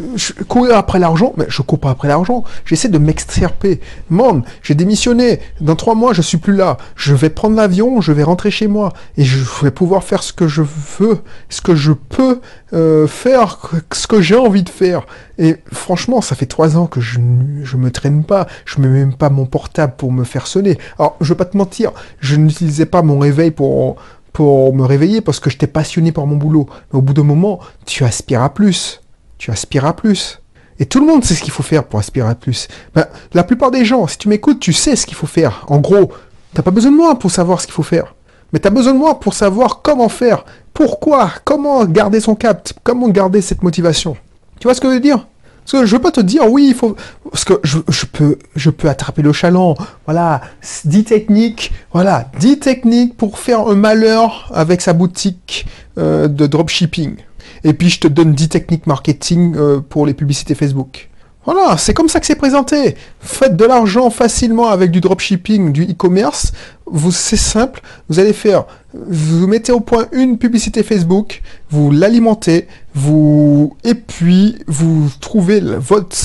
courir 0.47 0.77
après 0.77 0.99
l'argent, 0.99 1.33
mais 1.37 1.45
je 1.49 1.61
cours 1.61 1.79
pas 1.79 1.89
après 1.89 2.07
l'argent. 2.07 2.43
J'essaie 2.65 2.87
de 2.87 2.97
m'extirper. 2.97 3.81
Mom, 4.09 4.43
j'ai 4.61 4.75
démissionné. 4.75 5.39
Dans 5.59 5.75
trois 5.75 5.95
mois, 5.95 6.13
je 6.13 6.21
suis 6.21 6.37
plus 6.37 6.55
là. 6.55 6.77
Je 6.95 7.13
vais 7.13 7.29
prendre 7.29 7.55
l'avion, 7.55 7.99
je 8.01 8.11
vais 8.11 8.23
rentrer 8.23 8.51
chez 8.51 8.67
moi 8.67 8.93
et 9.17 9.23
je 9.23 9.39
vais 9.63 9.71
pouvoir 9.71 10.03
faire 10.03 10.23
ce 10.23 10.31
que 10.31 10.47
je 10.47 10.63
veux, 10.99 11.19
ce 11.49 11.61
que 11.61 11.75
je 11.75 11.91
peux 11.91 12.39
euh, 12.73 13.07
faire, 13.07 13.59
ce 13.91 14.07
que 14.07 14.21
j'ai 14.21 14.35
envie 14.35 14.63
de 14.63 14.69
faire. 14.69 15.05
Et 15.37 15.57
franchement, 15.71 16.21
ça 16.21 16.35
fait 16.35 16.45
trois 16.45 16.77
ans 16.77 16.87
que 16.87 17.01
je 17.01 17.19
je 17.63 17.77
me 17.77 17.91
traîne 17.91 18.23
pas. 18.23 18.47
Je 18.65 18.79
mets 18.79 18.87
même 18.87 19.13
pas 19.13 19.29
mon 19.29 19.45
portable 19.45 19.93
pour 19.97 20.11
me 20.11 20.23
faire 20.23 20.47
sonner. 20.47 20.77
Alors, 20.97 21.17
je 21.21 21.29
veux 21.29 21.35
pas 21.35 21.45
te 21.45 21.57
mentir, 21.57 21.91
je 22.19 22.35
n'utilisais 22.35 22.85
pas 22.85 23.01
mon 23.01 23.19
réveil 23.19 23.51
pour 23.51 23.97
me 24.39 24.83
réveiller 24.83 25.21
parce 25.21 25.39
que 25.39 25.49
j'étais 25.49 25.67
passionné 25.67 26.11
par 26.11 26.25
mon 26.25 26.35
boulot. 26.35 26.67
Mais 26.91 26.99
au 26.99 27.01
bout 27.01 27.13
d'un 27.13 27.23
moment, 27.23 27.59
tu 27.85 28.03
aspires 28.03 28.43
à 28.43 28.53
plus. 28.53 29.01
Tu 29.37 29.51
aspires 29.51 29.85
à 29.85 29.95
plus. 29.95 30.41
Et 30.79 30.85
tout 30.85 30.99
le 30.99 31.07
monde 31.07 31.23
sait 31.23 31.33
ce 31.33 31.41
qu'il 31.41 31.51
faut 31.51 31.63
faire 31.63 31.83
pour 31.83 31.99
aspirer 31.99 32.29
à 32.29 32.35
plus. 32.35 32.67
Ben, 32.93 33.05
la 33.33 33.43
plupart 33.43 33.71
des 33.71 33.85
gens, 33.85 34.07
si 34.07 34.17
tu 34.17 34.29
m'écoutes, 34.29 34.59
tu 34.59 34.73
sais 34.73 34.95
ce 34.95 35.05
qu'il 35.05 35.15
faut 35.15 35.27
faire. 35.27 35.65
En 35.67 35.79
gros, 35.79 36.11
t'as 36.53 36.61
pas 36.61 36.71
besoin 36.71 36.91
de 36.91 36.97
moi 36.97 37.17
pour 37.17 37.31
savoir 37.31 37.61
ce 37.61 37.65
qu'il 37.65 37.73
faut 37.73 37.83
faire. 37.83 38.15
Mais 38.53 38.59
tu 38.59 38.67
as 38.67 38.71
besoin 38.71 38.93
de 38.93 38.99
moi 38.99 39.19
pour 39.19 39.33
savoir 39.33 39.81
comment 39.81 40.09
faire, 40.09 40.45
pourquoi, 40.73 41.31
comment 41.43 41.83
garder 41.85 42.19
son 42.19 42.35
cap, 42.35 42.69
comment 42.83 43.09
garder 43.09 43.41
cette 43.41 43.63
motivation? 43.63 44.15
Tu 44.59 44.67
vois 44.67 44.73
ce 44.73 44.81
que 44.81 44.87
je 44.87 44.93
veux 44.93 44.99
dire? 44.99 45.27
Parce 45.67 45.81
que 45.81 45.85
je 45.85 45.95
veux 45.97 46.01
pas 46.01 46.11
te 46.11 46.21
dire, 46.21 46.49
oui, 46.49 46.67
il 46.69 46.75
faut... 46.75 46.95
Parce 47.29 47.43
que 47.43 47.59
je, 47.61 48.05
peux, 48.05 48.37
je 48.55 48.69
peux 48.69 48.87
attraper 48.87 49.21
le 49.21 49.33
chaland. 49.33 49.75
Voilà, 50.05 50.39
10 50.85 51.03
techniques. 51.03 51.73
Voilà, 51.91 52.31
10 52.39 52.59
techniques 52.59 53.17
pour 53.17 53.37
faire 53.37 53.67
un 53.67 53.75
malheur 53.75 54.49
avec 54.53 54.79
sa 54.79 54.93
boutique 54.93 55.65
euh, 55.97 56.29
de 56.29 56.47
dropshipping. 56.47 57.17
Et 57.65 57.73
puis 57.73 57.89
je 57.89 57.99
te 57.99 58.07
donne 58.07 58.33
10 58.33 58.47
techniques 58.47 58.87
marketing 58.87 59.55
euh, 59.57 59.81
pour 59.81 60.05
les 60.05 60.13
publicités 60.13 60.55
Facebook. 60.55 61.09
Voilà, 61.43 61.77
c'est 61.77 61.93
comme 61.93 62.07
ça 62.07 62.21
que 62.21 62.25
c'est 62.25 62.35
présenté. 62.35 62.95
Faites 63.19 63.57
de 63.57 63.65
l'argent 63.65 64.09
facilement 64.09 64.69
avec 64.69 64.91
du 64.91 65.01
dropshipping, 65.01 65.73
du 65.73 65.83
e-commerce. 65.83 66.53
Vous, 66.85 67.11
c'est 67.11 67.35
simple. 67.35 67.81
Vous 68.07 68.19
allez 68.19 68.33
faire, 68.33 68.65
vous 69.07 69.47
mettez 69.47 69.71
au 69.71 69.79
point 69.79 70.07
une 70.11 70.37
publicité 70.37 70.83
Facebook, 70.83 71.41
vous 71.69 71.91
l'alimentez, 71.91 72.67
vous, 72.93 73.75
et 73.83 73.93
puis 73.93 74.57
vous 74.67 75.09
trouvez 75.19 75.59
votre, 75.59 76.15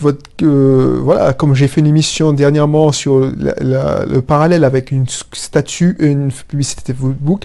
votre, 0.00 0.20
euh, 0.42 0.98
voilà, 1.02 1.32
comme 1.32 1.54
j'ai 1.54 1.68
fait 1.68 1.80
une 1.80 1.86
émission 1.86 2.32
dernièrement 2.32 2.92
sur 2.92 3.20
le 3.20 4.20
parallèle 4.20 4.64
avec 4.64 4.90
une 4.90 5.06
statue, 5.32 5.96
une 5.98 6.30
publicité 6.32 6.92
Facebook. 6.92 7.44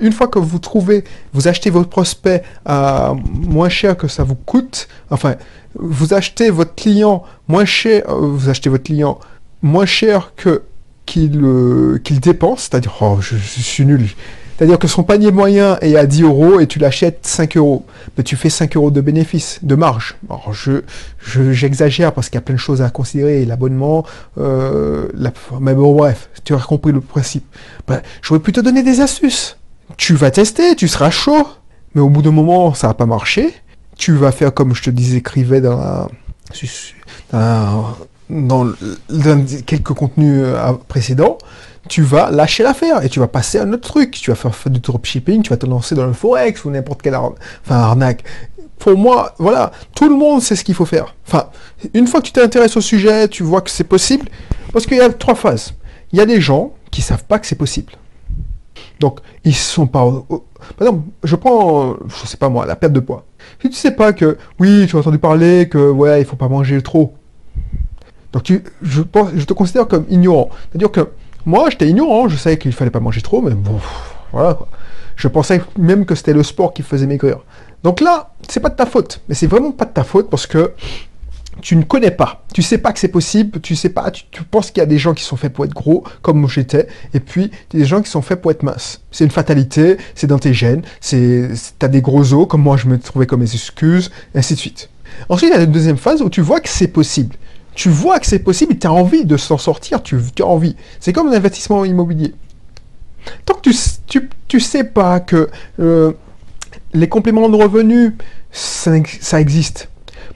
Une 0.00 0.12
fois 0.12 0.28
que 0.28 0.38
vous 0.38 0.58
trouvez, 0.58 1.04
vous 1.32 1.48
achetez 1.48 1.70
votre 1.70 1.88
prospect 1.88 2.42
à 2.64 3.14
moins 3.32 3.68
cher 3.68 3.96
que 3.96 4.08
ça 4.08 4.24
vous 4.24 4.36
coûte. 4.36 4.88
Enfin, 5.10 5.34
vous 5.74 6.14
achetez 6.14 6.50
votre 6.50 6.74
client 6.74 7.24
moins 7.48 7.64
cher, 7.64 8.04
euh, 8.08 8.28
vous 8.28 8.48
achetez 8.48 8.70
votre 8.70 8.84
client 8.84 9.18
moins 9.62 9.86
cher 9.86 10.32
que 10.36 10.62
qu'il 11.06 11.40
euh, 11.42 11.98
qu'il 12.02 12.20
dépense, 12.20 12.62
c'est-à-dire, 12.62 12.96
oh, 13.00 13.18
je, 13.20 13.36
suis 13.36 13.84
nul. 13.84 14.08
C'est-à-dire 14.56 14.78
que 14.78 14.86
son 14.86 15.02
panier 15.02 15.32
moyen 15.32 15.78
est 15.80 15.96
à 15.96 16.06
10 16.06 16.22
euros 16.22 16.60
et 16.60 16.68
tu 16.68 16.78
l'achètes 16.78 17.26
5 17.26 17.56
euros. 17.56 17.84
Mais 18.16 18.22
tu 18.22 18.36
fais 18.36 18.50
5 18.50 18.76
euros 18.76 18.92
de 18.92 19.00
bénéfice, 19.00 19.58
de 19.62 19.74
marge. 19.74 20.16
Alors 20.30 20.52
je, 20.52 20.82
j'exagère 21.50 22.12
parce 22.12 22.28
qu'il 22.28 22.36
y 22.36 22.38
a 22.38 22.42
plein 22.42 22.54
de 22.54 22.60
choses 22.60 22.80
à 22.80 22.88
considérer. 22.90 23.44
L'abonnement, 23.44 24.06
euh, 24.38 25.08
la, 25.14 25.32
mais 25.60 25.74
bon, 25.74 25.92
bref, 25.94 26.30
tu 26.44 26.54
as 26.54 26.58
compris 26.58 26.92
le 26.92 27.00
principe. 27.00 27.44
Ben, 27.88 28.00
J'aurais 28.22 28.40
pu 28.40 28.52
te 28.52 28.60
donner 28.60 28.84
des 28.84 29.00
astuces. 29.00 29.56
Tu 29.96 30.14
vas 30.14 30.30
tester, 30.30 30.76
tu 30.76 30.86
seras 30.86 31.10
chaud. 31.10 31.48
Mais 31.96 32.00
au 32.00 32.08
bout 32.08 32.22
d'un 32.22 32.30
moment, 32.30 32.74
ça 32.74 32.86
va 32.86 32.94
pas 32.94 33.06
marcher 33.06 33.54
tu 33.96 34.12
vas 34.12 34.32
faire 34.32 34.52
comme 34.52 34.74
je 34.74 34.82
te 34.82 34.90
disais, 34.90 35.18
écrivais 35.18 35.60
dans, 35.60 36.08
dans, 37.32 37.96
quelques 39.66 39.92
contenus 39.92 40.42
euh, 40.44 40.72
précédents, 40.88 41.38
tu 41.88 42.02
vas 42.02 42.30
lâcher 42.30 42.62
l'affaire 42.62 43.04
et 43.04 43.08
tu 43.08 43.20
vas 43.20 43.28
passer 43.28 43.58
à 43.58 43.64
un 43.64 43.72
autre 43.72 43.88
truc. 43.88 44.12
Tu 44.12 44.30
vas 44.30 44.36
faire, 44.36 44.52
du 44.66 44.80
dropshipping, 44.80 45.42
tu 45.42 45.50
vas 45.50 45.56
te 45.56 45.66
lancer 45.66 45.94
dans 45.94 46.06
le 46.06 46.12
forex 46.12 46.64
ou 46.64 46.70
n'importe 46.70 47.02
quelle 47.02 47.18
arnaque. 47.68 48.24
Pour 48.78 48.96
moi, 48.96 49.34
voilà, 49.38 49.70
tout 49.94 50.08
le 50.08 50.16
monde 50.16 50.42
sait 50.42 50.56
ce 50.56 50.64
qu'il 50.64 50.74
faut 50.74 50.84
faire. 50.84 51.14
Enfin, 51.26 51.48
une 51.92 52.06
fois 52.06 52.20
que 52.20 52.26
tu 52.26 52.32
t'intéresses 52.32 52.76
au 52.76 52.80
sujet, 52.80 53.28
tu 53.28 53.42
vois 53.42 53.60
que 53.60 53.70
c'est 53.70 53.84
possible, 53.84 54.28
parce 54.72 54.86
qu'il 54.86 54.96
y 54.96 55.00
a 55.00 55.10
trois 55.10 55.34
phases. 55.34 55.74
Il 56.12 56.18
y 56.18 56.22
a 56.22 56.26
des 56.26 56.40
gens 56.40 56.72
qui 56.90 57.02
savent 57.02 57.24
pas 57.24 57.38
que 57.38 57.46
c'est 57.46 57.54
possible. 57.56 57.92
Donc, 59.00 59.20
ils 59.44 59.54
sont 59.54 59.86
pas. 59.86 60.04
Par 60.76 60.86
exemple, 60.86 61.02
je 61.22 61.36
prends, 61.36 61.94
je 62.08 62.26
sais 62.26 62.36
pas 62.36 62.48
moi, 62.48 62.66
la 62.66 62.76
perte 62.76 62.92
de 62.92 63.00
poids. 63.00 63.24
Si 63.60 63.68
tu 63.68 63.76
sais 63.76 63.90
pas 63.90 64.12
que, 64.12 64.38
oui, 64.58 64.86
tu 64.88 64.96
as 64.96 65.00
entendu 65.00 65.18
parler 65.18 65.68
que, 65.68 65.90
ouais, 65.90 66.20
il 66.20 66.26
faut 66.26 66.36
pas 66.36 66.48
manger 66.48 66.80
trop. 66.82 67.14
Donc 68.34 68.42
tu, 68.42 68.64
je, 68.82 69.00
je 69.36 69.44
te 69.44 69.52
considère 69.52 69.86
comme 69.86 70.04
ignorant. 70.10 70.50
C'est-à-dire 70.68 70.90
que 70.90 71.08
moi, 71.46 71.70
j'étais 71.70 71.88
ignorant, 71.88 72.28
je 72.28 72.36
savais 72.36 72.58
qu'il 72.58 72.72
fallait 72.72 72.90
pas 72.90 72.98
manger 72.98 73.22
trop, 73.22 73.40
mais 73.40 73.52
bon, 73.52 73.78
voilà 74.32 74.54
quoi. 74.54 74.68
Je 75.14 75.28
pensais 75.28 75.62
même 75.78 76.04
que 76.04 76.16
c'était 76.16 76.32
le 76.32 76.42
sport 76.42 76.74
qui 76.74 76.82
faisait 76.82 77.06
maigrir. 77.06 77.38
Donc 77.84 78.00
là, 78.00 78.32
c'est 78.48 78.58
pas 78.58 78.70
de 78.70 78.74
ta 78.74 78.86
faute. 78.86 79.20
Mais 79.28 79.36
c'est 79.36 79.46
vraiment 79.46 79.70
pas 79.70 79.84
de 79.84 79.92
ta 79.92 80.02
faute 80.02 80.28
parce 80.30 80.48
que 80.48 80.72
tu 81.62 81.76
ne 81.76 81.84
connais 81.84 82.10
pas. 82.10 82.44
Tu 82.52 82.62
sais 82.62 82.78
pas 82.78 82.92
que 82.92 82.98
c'est 82.98 83.06
possible, 83.06 83.60
tu 83.60 83.76
sais 83.76 83.90
pas, 83.90 84.10
tu, 84.10 84.24
penses 84.50 84.72
qu'il 84.72 84.80
y 84.80 84.82
a 84.82 84.86
des 84.86 84.98
gens 84.98 85.14
qui 85.14 85.22
sont 85.22 85.36
faits 85.36 85.52
pour 85.52 85.64
être 85.64 85.72
gros, 85.72 86.02
comme 86.20 86.48
j'étais, 86.48 86.88
et 87.12 87.20
puis 87.20 87.52
des 87.70 87.84
gens 87.84 88.02
qui 88.02 88.10
sont 88.10 88.22
faits 88.22 88.42
pour 88.42 88.50
être 88.50 88.64
minces. 88.64 89.02
C'est 89.12 89.22
une 89.22 89.30
fatalité, 89.30 89.98
c'est 90.16 90.26
dans 90.26 90.40
tes 90.40 90.52
gènes, 90.52 90.82
c'est, 91.00 91.50
t'as 91.78 91.86
des 91.86 92.02
gros 92.02 92.34
os, 92.34 92.48
comme 92.48 92.62
moi 92.62 92.76
je 92.76 92.88
me 92.88 92.98
trouvais 92.98 93.26
comme 93.26 93.40
mes 93.40 93.54
excuses, 93.54 94.10
ainsi 94.34 94.54
de 94.54 94.58
suite. 94.58 94.90
Ensuite, 95.28 95.50
il 95.50 95.56
y 95.56 95.60
a 95.60 95.62
une 95.62 95.70
deuxième 95.70 95.96
phase 95.96 96.22
où 96.22 96.28
tu 96.28 96.40
vois 96.40 96.58
que 96.58 96.68
c'est 96.68 96.88
possible. 96.88 97.36
Tu 97.74 97.88
vois 97.88 98.20
que 98.20 98.26
c'est 98.26 98.38
possible, 98.38 98.78
tu 98.78 98.86
as 98.86 98.92
envie 98.92 99.24
de 99.24 99.36
s'en 99.36 99.58
sortir, 99.58 100.02
tu, 100.02 100.16
as 100.40 100.44
envie. 100.44 100.76
C'est 101.00 101.12
comme 101.12 101.28
un 101.28 101.32
investissement 101.32 101.84
immobilier. 101.84 102.34
Tant 103.46 103.54
que 103.54 103.70
tu, 104.06 104.30
tu, 104.48 104.60
sais 104.60 104.84
pas 104.84 105.18
que 105.20 105.48
euh, 105.80 106.12
les 106.92 107.08
compléments 107.08 107.48
de 107.48 107.56
revenus, 107.56 108.12
ça, 108.52 109.40
existe. 109.40 109.88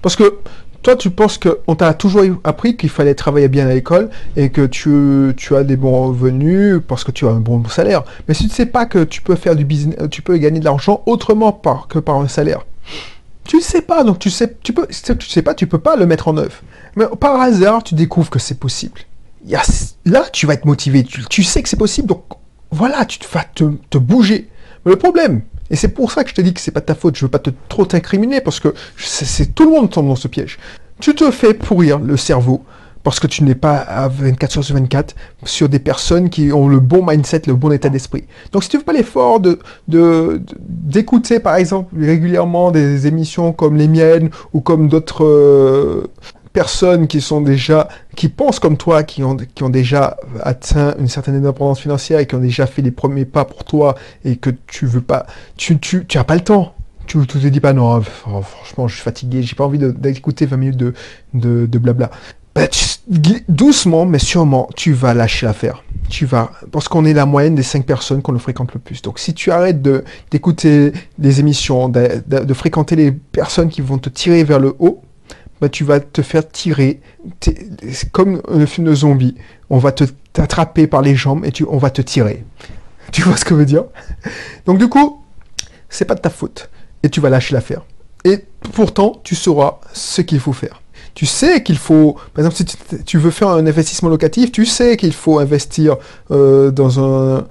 Parce 0.02 0.16
que 0.16 0.38
toi, 0.82 0.96
tu 0.96 1.10
penses 1.10 1.38
qu'on 1.38 1.74
t'a 1.74 1.94
toujours 1.94 2.22
appris 2.44 2.76
qu'il 2.76 2.88
fallait 2.88 3.14
travailler 3.14 3.48
bien 3.48 3.68
à 3.68 3.74
l'école 3.74 4.10
et 4.36 4.50
que 4.50 4.66
tu, 4.66 5.34
tu 5.36 5.54
as 5.54 5.64
des 5.64 5.76
bons 5.76 6.08
revenus 6.08 6.80
parce 6.86 7.04
que 7.04 7.12
tu 7.12 7.26
as 7.26 7.30
un 7.30 7.40
bon 7.40 7.62
salaire. 7.68 8.02
Mais 8.26 8.34
si 8.34 8.44
tu 8.44 8.50
ne 8.50 8.54
sais 8.54 8.66
pas 8.66 8.86
que 8.86 9.04
tu 9.04 9.22
peux 9.22 9.36
faire 9.36 9.54
du 9.54 9.64
business, 9.64 9.98
tu 10.10 10.22
peux 10.22 10.36
gagner 10.38 10.60
de 10.60 10.64
l'argent 10.64 11.02
autrement 11.06 11.52
par, 11.52 11.88
que 11.88 11.98
par 11.98 12.16
un 12.16 12.28
salaire. 12.28 12.64
Tu 13.44 13.56
ne 13.56 13.62
sais 13.62 13.82
pas, 13.82 14.04
donc 14.04 14.18
tu 14.18 14.30
sais, 14.30 14.56
tu 14.62 14.72
peux, 14.72 14.86
tu 14.86 15.28
sais 15.28 15.42
pas, 15.42 15.54
tu 15.54 15.66
peux 15.66 15.78
pas 15.78 15.96
le 15.96 16.06
mettre 16.06 16.28
en 16.28 16.36
œuvre. 16.36 16.60
Mais 16.96 17.04
par 17.20 17.40
hasard, 17.40 17.82
tu 17.82 17.94
découvres 17.94 18.30
que 18.30 18.38
c'est 18.38 18.58
possible. 18.58 19.00
là, 20.04 20.24
tu 20.32 20.46
vas 20.46 20.54
être 20.54 20.64
motivé, 20.64 21.04
tu, 21.04 21.42
sais 21.42 21.62
que 21.62 21.68
c'est 21.68 21.76
possible, 21.76 22.08
donc 22.08 22.24
voilà, 22.70 23.04
tu 23.04 23.18
vas 23.32 23.44
te, 23.44 23.98
bouger. 23.98 24.48
Mais 24.84 24.92
le 24.92 24.98
problème, 24.98 25.42
et 25.70 25.76
c'est 25.76 25.88
pour 25.88 26.12
ça 26.12 26.24
que 26.24 26.30
je 26.30 26.34
te 26.34 26.40
dis 26.40 26.54
que 26.54 26.60
c'est 26.60 26.70
pas 26.70 26.80
ta 26.80 26.94
faute, 26.94 27.16
je 27.16 27.24
veux 27.24 27.30
pas 27.30 27.38
te 27.38 27.50
trop 27.68 27.84
t'incriminer 27.84 28.40
parce 28.40 28.60
que 28.60 28.74
c'est 28.96 29.54
tout 29.54 29.64
le 29.64 29.70
monde 29.70 29.90
tombe 29.90 30.08
dans 30.08 30.16
ce 30.16 30.28
piège. 30.28 30.58
Tu 31.00 31.14
te 31.14 31.30
fais 31.30 31.54
pourrir 31.54 31.98
le 31.98 32.16
cerveau 32.16 32.64
parce 33.02 33.20
que 33.20 33.26
tu 33.26 33.44
n'es 33.44 33.54
pas 33.54 33.76
à 33.76 34.08
24 34.08 34.62
sur 34.62 34.74
24 34.74 35.14
sur 35.44 35.68
des 35.68 35.78
personnes 35.78 36.28
qui 36.28 36.52
ont 36.52 36.68
le 36.68 36.80
bon 36.80 37.04
mindset, 37.06 37.42
le 37.46 37.54
bon 37.54 37.72
état 37.72 37.88
d'esprit. 37.88 38.24
Donc 38.52 38.64
si 38.64 38.68
tu 38.68 38.78
veux 38.78 38.82
pas 38.82 38.92
l'effort 38.92 39.40
de 39.40 39.58
d'écouter 40.58 41.40
par 41.40 41.56
exemple 41.56 41.94
régulièrement 41.98 42.70
des 42.70 43.06
émissions 43.06 43.52
comme 43.52 43.76
les 43.76 43.88
miennes 43.88 44.30
ou 44.52 44.60
comme 44.60 44.88
d'autres 44.88 45.24
euh, 45.24 46.10
personnes 46.52 47.06
qui 47.06 47.20
sont 47.20 47.40
déjà, 47.40 47.88
qui 48.16 48.28
pensent 48.28 48.58
comme 48.58 48.76
toi, 48.76 49.02
qui 49.02 49.22
ont, 49.22 49.36
qui 49.36 49.62
ont 49.62 49.70
déjà 49.70 50.16
atteint 50.42 50.94
une 50.98 51.08
certaine 51.08 51.36
indépendance 51.36 51.80
financière 51.80 52.18
et 52.18 52.26
qui 52.26 52.34
ont 52.34 52.40
déjà 52.40 52.66
fait 52.66 52.82
les 52.82 52.90
premiers 52.90 53.24
pas 53.24 53.44
pour 53.44 53.64
toi 53.64 53.94
et 54.24 54.36
que 54.36 54.50
tu 54.66 54.86
veux 54.86 55.00
pas, 55.00 55.26
tu, 55.56 55.78
tu, 55.78 56.06
tu 56.06 56.18
as 56.18 56.24
pas 56.24 56.34
le 56.34 56.42
temps. 56.42 56.74
Tu, 57.06 57.18
tu 57.26 57.38
te 57.38 57.46
dis 57.46 57.60
pas 57.60 57.72
non, 57.72 58.02
franchement, 58.02 58.86
je 58.86 58.94
suis 58.94 59.02
fatigué, 59.02 59.42
j'ai 59.42 59.54
pas 59.54 59.64
envie 59.64 59.78
d'écouter 59.78 60.44
20 60.44 60.56
minutes 60.58 60.76
de, 60.76 60.92
de, 61.32 61.64
de 61.64 61.78
blabla. 61.78 62.10
Bah, 62.54 62.66
doucement, 63.48 64.04
mais 64.04 64.18
sûrement, 64.18 64.68
tu 64.74 64.92
vas 64.92 65.14
lâcher 65.14 65.46
l'affaire. 65.46 65.84
Tu 66.08 66.26
vas, 66.26 66.50
parce 66.72 66.88
qu'on 66.88 67.04
est 67.04 67.12
la 67.12 67.26
moyenne 67.26 67.54
des 67.54 67.62
5 67.62 67.84
personnes 67.84 68.22
qu'on 68.22 68.32
le 68.32 68.38
fréquente 68.38 68.72
le 68.74 68.80
plus. 68.80 69.02
Donc, 69.02 69.18
si 69.18 69.34
tu 69.34 69.50
arrêtes 69.50 69.80
de 69.82 70.04
d'écouter 70.30 70.92
des 71.18 71.40
émissions, 71.40 71.88
de, 71.88 72.54
fréquenter 72.54 72.96
les 72.96 73.12
personnes 73.12 73.68
qui 73.68 73.80
vont 73.80 73.98
te 73.98 74.08
tirer 74.08 74.44
vers 74.44 74.58
le 74.58 74.74
haut, 74.78 75.02
bah, 75.60 75.68
tu 75.68 75.84
vas 75.84 76.00
te 76.00 76.22
faire 76.22 76.48
tirer. 76.48 77.00
Comme 78.12 78.42
un 78.48 78.66
film 78.66 78.86
de 78.86 78.94
zombie. 78.94 79.34
On 79.70 79.78
va 79.78 79.92
te 79.92 80.04
t'attraper 80.32 80.86
par 80.86 81.02
les 81.02 81.16
jambes 81.16 81.44
et 81.44 81.52
tu, 81.52 81.64
on 81.68 81.78
va 81.78 81.90
te 81.90 82.02
tirer. 82.02 82.44
Tu 83.10 83.22
vois 83.22 83.38
ce 83.38 83.44
que 83.46 83.54
je 83.54 83.60
veux 83.60 83.64
dire? 83.64 83.84
Donc 84.66 84.76
du 84.76 84.86
coup, 84.86 85.24
c'est 85.88 86.04
pas 86.04 86.14
de 86.14 86.20
ta 86.20 86.28
faute. 86.28 86.68
Et 87.02 87.08
tu 87.08 87.20
vas 87.22 87.30
lâcher 87.30 87.54
l'affaire. 87.54 87.80
Et 88.24 88.44
pourtant, 88.74 89.20
tu 89.24 89.34
sauras 89.34 89.78
ce 89.94 90.20
qu'il 90.20 90.40
faut 90.40 90.52
faire. 90.52 90.82
Tu 91.14 91.24
sais 91.24 91.62
qu'il 91.62 91.78
faut, 91.78 92.16
par 92.34 92.44
exemple, 92.44 92.56
si 92.56 93.04
tu, 93.04 93.16
veux 93.16 93.30
faire 93.30 93.48
un 93.48 93.66
investissement 93.66 94.10
locatif, 94.10 94.52
tu 94.52 94.66
sais 94.66 94.96
qu'il 94.98 95.14
faut 95.14 95.38
investir 95.38 95.96
euh, 96.30 96.70
dans 96.70 97.00
un 97.00 97.46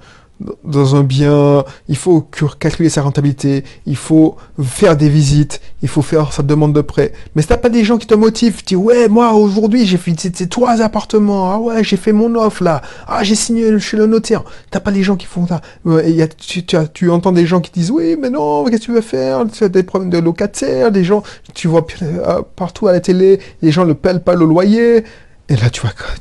dans 0.64 0.94
un 0.94 1.02
bien, 1.02 1.64
il 1.88 1.96
faut 1.96 2.20
calculer 2.60 2.88
sa 2.88 3.02
rentabilité, 3.02 3.64
il 3.86 3.96
faut 3.96 4.36
faire 4.62 4.96
des 4.96 5.08
visites, 5.08 5.60
il 5.82 5.88
faut 5.88 6.02
faire 6.02 6.32
sa 6.32 6.42
demande 6.42 6.72
de 6.72 6.80
prêt. 6.80 7.12
Mais 7.34 7.42
si 7.42 7.48
t'as 7.48 7.56
pas 7.56 7.68
des 7.68 7.84
gens 7.84 7.98
qui 7.98 8.06
te 8.06 8.14
motivent, 8.14 8.56
tu 8.58 8.64
dis 8.64 8.76
ouais 8.76 9.08
moi 9.08 9.32
aujourd'hui 9.32 9.86
j'ai 9.86 9.98
ces 10.34 10.48
trois 10.48 10.80
appartements, 10.80 11.52
ah 11.52 11.58
ouais 11.58 11.82
j'ai 11.82 11.96
fait 11.96 12.12
mon 12.12 12.34
offre 12.36 12.62
là, 12.62 12.82
ah 13.06 13.24
j'ai 13.24 13.34
signé 13.34 13.78
chez 13.80 13.96
le 13.96 14.06
notaire. 14.06 14.44
T'as 14.70 14.80
pas 14.80 14.92
des 14.92 15.02
gens 15.02 15.16
qui 15.16 15.26
font 15.26 15.46
ça. 15.46 15.60
Et 16.04 16.12
y 16.12 16.22
a, 16.22 16.28
tu, 16.28 17.10
entends 17.10 17.32
des 17.32 17.46
gens 17.46 17.60
qui 17.60 17.72
disent 17.72 17.90
oui 17.90 18.16
mais 18.20 18.30
non 18.30 18.64
qu'est-ce 18.64 18.80
que 18.80 18.84
tu 18.84 18.92
veux 18.92 19.00
faire? 19.00 19.44
Tu 19.52 19.64
as 19.64 19.68
des 19.68 19.82
problèmes 19.82 20.10
de 20.10 20.18
locataires, 20.18 20.92
des 20.92 21.04
gens 21.04 21.22
tu 21.54 21.66
vois 21.66 21.84
euh, 22.02 22.42
partout 22.56 22.86
à 22.86 22.92
la 22.92 23.00
télé, 23.00 23.40
les 23.62 23.72
gens 23.72 23.84
ne 23.84 23.92
payent 23.92 24.20
pas 24.20 24.34
le 24.34 24.44
loyer. 24.44 25.04
Et 25.48 25.56
là 25.56 25.70
tu 25.70 25.80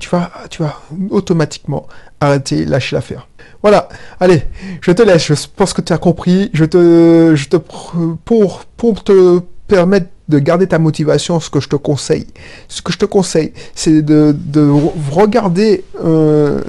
vas 0.09 0.81
automatiquement 1.09 1.87
arrêter 2.19 2.65
lâcher 2.65 2.95
l'affaire. 2.95 3.27
Voilà, 3.61 3.89
allez, 4.19 4.43
je 4.81 4.91
te 4.91 5.01
laisse, 5.01 5.25
je 5.25 5.33
pense 5.55 5.73
que 5.73 5.81
tu 5.81 5.91
as 5.91 5.97
compris. 5.97 6.49
Je 6.53 6.65
te, 6.65 7.33
je 7.35 7.57
pour, 7.57 9.03
te 9.03 9.39
permettre 9.67 10.07
de 10.29 10.39
garder 10.39 10.67
ta 10.67 10.79
motivation, 10.79 11.39
ce 11.39 11.49
que 11.49 11.59
je 11.59 11.67
te 11.67 11.75
conseille, 11.75 12.27
ce 12.67 12.81
que 12.81 12.91
je 12.91 12.97
te 12.97 13.05
conseille, 13.05 13.53
c'est 13.75 14.01
de, 14.01 14.35
de, 14.37 14.69
regarder 15.11 15.83
euh, 16.03 16.61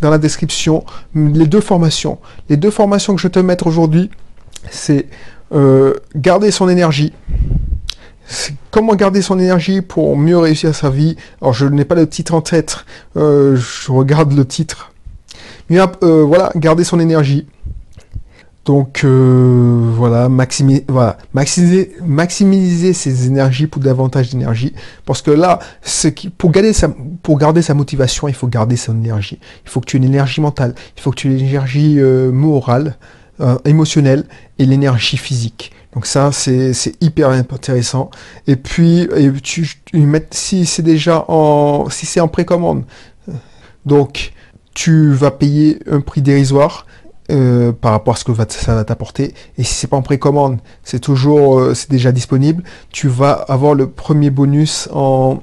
dans 0.00 0.10
la 0.10 0.18
description 0.18 0.84
les 1.14 1.46
deux 1.46 1.60
formations. 1.60 2.18
Les 2.48 2.56
deux 2.56 2.70
formations 2.70 3.14
que 3.14 3.20
je 3.20 3.28
te 3.28 3.38
mettre 3.38 3.66
aujourd'hui, 3.66 4.10
c'est 4.70 5.06
euh, 5.52 5.94
garder 6.14 6.50
son 6.50 6.68
énergie. 6.68 7.12
Comment 8.70 8.94
garder 8.94 9.22
son 9.22 9.38
énergie 9.38 9.82
pour 9.82 10.16
mieux 10.16 10.38
réussir 10.38 10.74
sa 10.74 10.90
vie 10.90 11.16
Alors 11.40 11.52
je 11.52 11.66
n'ai 11.66 11.84
pas 11.84 11.94
le 11.94 12.08
titre 12.08 12.34
en 12.34 12.40
tête, 12.40 12.84
euh, 13.16 13.56
je 13.56 13.92
regarde 13.92 14.32
le 14.32 14.44
titre 14.44 14.92
mais 15.68 15.78
euh, 15.80 16.22
voilà, 16.22 16.52
garder 16.54 16.84
son 16.84 17.00
énergie. 17.00 17.46
Donc 18.64 19.02
euh, 19.04 19.90
voilà, 19.96 20.28
maximiser, 20.28 21.92
ses 22.92 23.26
énergies 23.26 23.66
pour 23.66 23.82
davantage 23.82 24.30
d'énergie. 24.30 24.74
Parce 25.04 25.22
que 25.22 25.30
là, 25.30 25.58
pour, 26.36 26.50
garder 26.50 26.72
sa, 26.72 26.88
pour 27.22 27.38
garder 27.38 27.62
sa 27.62 27.74
motivation, 27.74 28.28
il 28.28 28.34
faut 28.34 28.48
garder 28.48 28.76
son 28.76 28.96
énergie. 28.96 29.38
Il 29.64 29.70
faut 29.70 29.80
que 29.80 29.86
tu 29.86 29.96
aies 29.96 30.00
une 30.00 30.04
énergie 30.04 30.40
mentale, 30.40 30.74
il 30.96 31.02
faut 31.02 31.10
que 31.10 31.16
tu 31.16 31.28
aies 31.28 31.38
une 31.38 31.46
énergie 31.46 32.00
morale, 32.32 32.96
émotionnelle 33.64 34.24
et 34.58 34.66
l'énergie 34.66 35.16
physique. 35.16 35.72
Donc 35.96 36.04
ça, 36.04 36.30
c'est 36.30 36.94
hyper 37.00 37.30
intéressant. 37.30 38.10
Et 38.46 38.56
puis, 38.56 39.08
et 39.16 39.32
tu, 39.32 39.66
si 40.30 40.66
c'est 40.66 40.82
déjà 40.82 41.24
en, 41.26 41.88
si 41.88 42.04
c'est 42.04 42.20
en 42.20 42.28
précommande, 42.28 42.84
donc 43.86 44.34
tu 44.74 45.10
vas 45.14 45.30
payer 45.30 45.78
un 45.90 46.02
prix 46.02 46.20
dérisoire 46.20 46.84
euh, 47.32 47.72
par 47.72 47.92
rapport 47.92 48.12
à 48.12 48.16
ce 48.18 48.24
que 48.24 48.32
ça 48.34 48.74
va 48.74 48.84
t'apporter. 48.84 49.32
Et 49.56 49.64
si 49.64 49.72
c'est 49.72 49.86
pas 49.86 49.96
en 49.96 50.02
précommande, 50.02 50.58
c'est 50.82 51.00
toujours, 51.00 51.60
euh, 51.60 51.72
c'est 51.72 51.90
déjà 51.90 52.12
disponible. 52.12 52.62
Tu 52.90 53.08
vas 53.08 53.32
avoir 53.32 53.72
le 53.72 53.88
premier 53.88 54.28
bonus 54.28 54.90
en, 54.92 55.42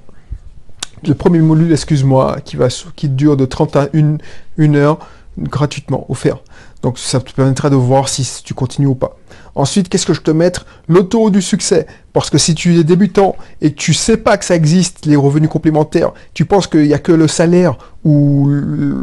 le 1.04 1.16
premier 1.16 1.40
module, 1.40 1.72
excuse-moi, 1.72 2.38
qui 2.46 2.58
va, 2.58 2.68
qui 2.96 3.10
dure 3.10 3.38
de 3.38 3.46
30 3.46 3.76
à 3.76 3.90
1, 3.96 4.18
une 4.58 4.76
heure 4.76 5.00
gratuitement 5.36 6.06
offert. 6.10 6.38
Donc 6.84 7.00
ça 7.00 7.22
te 7.22 7.32
permettra 7.32 7.70
de 7.70 7.76
voir 7.76 8.10
si 8.10 8.44
tu 8.44 8.54
continues 8.54 8.88
ou 8.88 8.96
pas. 8.96 9.18
Ensuite, 9.56 9.88
qu'est-ce 9.88 10.06
que 10.06 10.14
je 10.14 10.22
te 10.22 10.32
mettre? 10.32 10.66
L'auto 10.88 11.30
du 11.30 11.42
succès. 11.42 11.88
Parce 12.12 12.30
que 12.30 12.38
si 12.38 12.56
tu 12.56 12.78
es 12.78 12.84
débutant 12.84 13.36
et 13.62 13.72
que 13.72 13.78
tu 13.78 13.94
sais 13.94 14.18
pas 14.18 14.38
que 14.38 14.46
ça 14.46 14.56
existe, 14.56 15.06
les 15.06 15.16
revenus 15.16 15.50
complémentaires, 15.50 16.12
tu 16.34 16.46
penses 16.46 16.68
qu'il 16.68 16.84
n'y 16.84 16.94
a 16.94 17.00
que 17.00 17.12
le 17.12 17.28
salaire 17.28 17.78
ou 18.04 18.50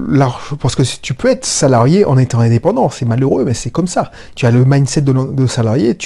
l'argent. 0.09 0.57
Parce 0.61 0.75
que 0.75 0.83
tu 0.83 1.15
peux 1.15 1.29
être 1.29 1.47
salarié 1.47 2.05
en 2.05 2.19
étant 2.19 2.41
indépendant, 2.41 2.91
c'est 2.91 3.07
malheureux, 3.07 3.45
mais 3.45 3.55
c'est 3.55 3.71
comme 3.71 3.87
ça. 3.87 4.11
Tu 4.35 4.45
as 4.45 4.51
le 4.51 4.65
mindset 4.65 5.03
de, 5.03 5.47
salarié. 5.47 5.97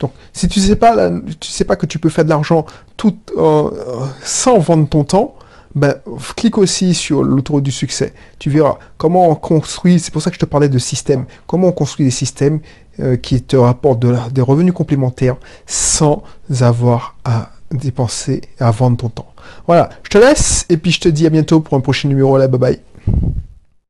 Donc, 0.00 0.12
si 0.32 0.48
tu 0.48 0.60
sais 0.60 0.76
pas, 0.76 1.10
tu 1.38 1.50
sais 1.50 1.64
pas 1.64 1.76
que 1.76 1.86
tu 1.86 1.98
peux 1.98 2.10
faire 2.10 2.24
de 2.24 2.30
l'argent 2.30 2.66
tout 2.96 3.16
euh, 3.36 3.70
sans 4.22 4.58
vendre 4.58 4.88
ton 4.88 5.04
temps, 5.04 5.34
ben, 5.74 5.94
clique 6.36 6.58
aussi 6.58 6.94
sur 6.94 7.22
l'autoroute 7.22 7.62
du 7.62 7.70
succès. 7.70 8.12
Tu 8.38 8.50
verras 8.50 8.78
comment 8.96 9.28
on 9.28 9.34
construit, 9.34 10.00
c'est 10.00 10.12
pour 10.12 10.22
ça 10.22 10.30
que 10.30 10.34
je 10.34 10.40
te 10.40 10.46
parlais 10.46 10.68
de 10.68 10.78
système, 10.78 11.26
comment 11.46 11.68
on 11.68 11.72
construit 11.72 12.04
des 12.04 12.10
systèmes 12.10 12.60
euh, 12.98 13.16
qui 13.16 13.40
te 13.42 13.56
rapportent 13.56 14.04
des 14.32 14.42
revenus 14.42 14.74
complémentaires 14.74 15.36
sans 15.66 16.22
avoir 16.60 17.16
à 17.24 17.50
dépenser, 17.70 18.42
à 18.58 18.70
vendre 18.70 18.96
ton 18.96 19.08
temps. 19.08 19.32
Voilà, 19.66 19.90
je 20.02 20.10
te 20.10 20.18
laisse 20.18 20.66
et 20.68 20.76
puis 20.76 20.90
je 20.90 21.00
te 21.00 21.08
dis 21.08 21.26
à 21.26 21.30
bientôt 21.30 21.60
pour 21.60 21.76
un 21.76 21.80
prochain 21.80 22.08
numéro. 22.08 22.36
Là, 22.36 22.48
bye 22.48 22.58
bye. 22.58 22.80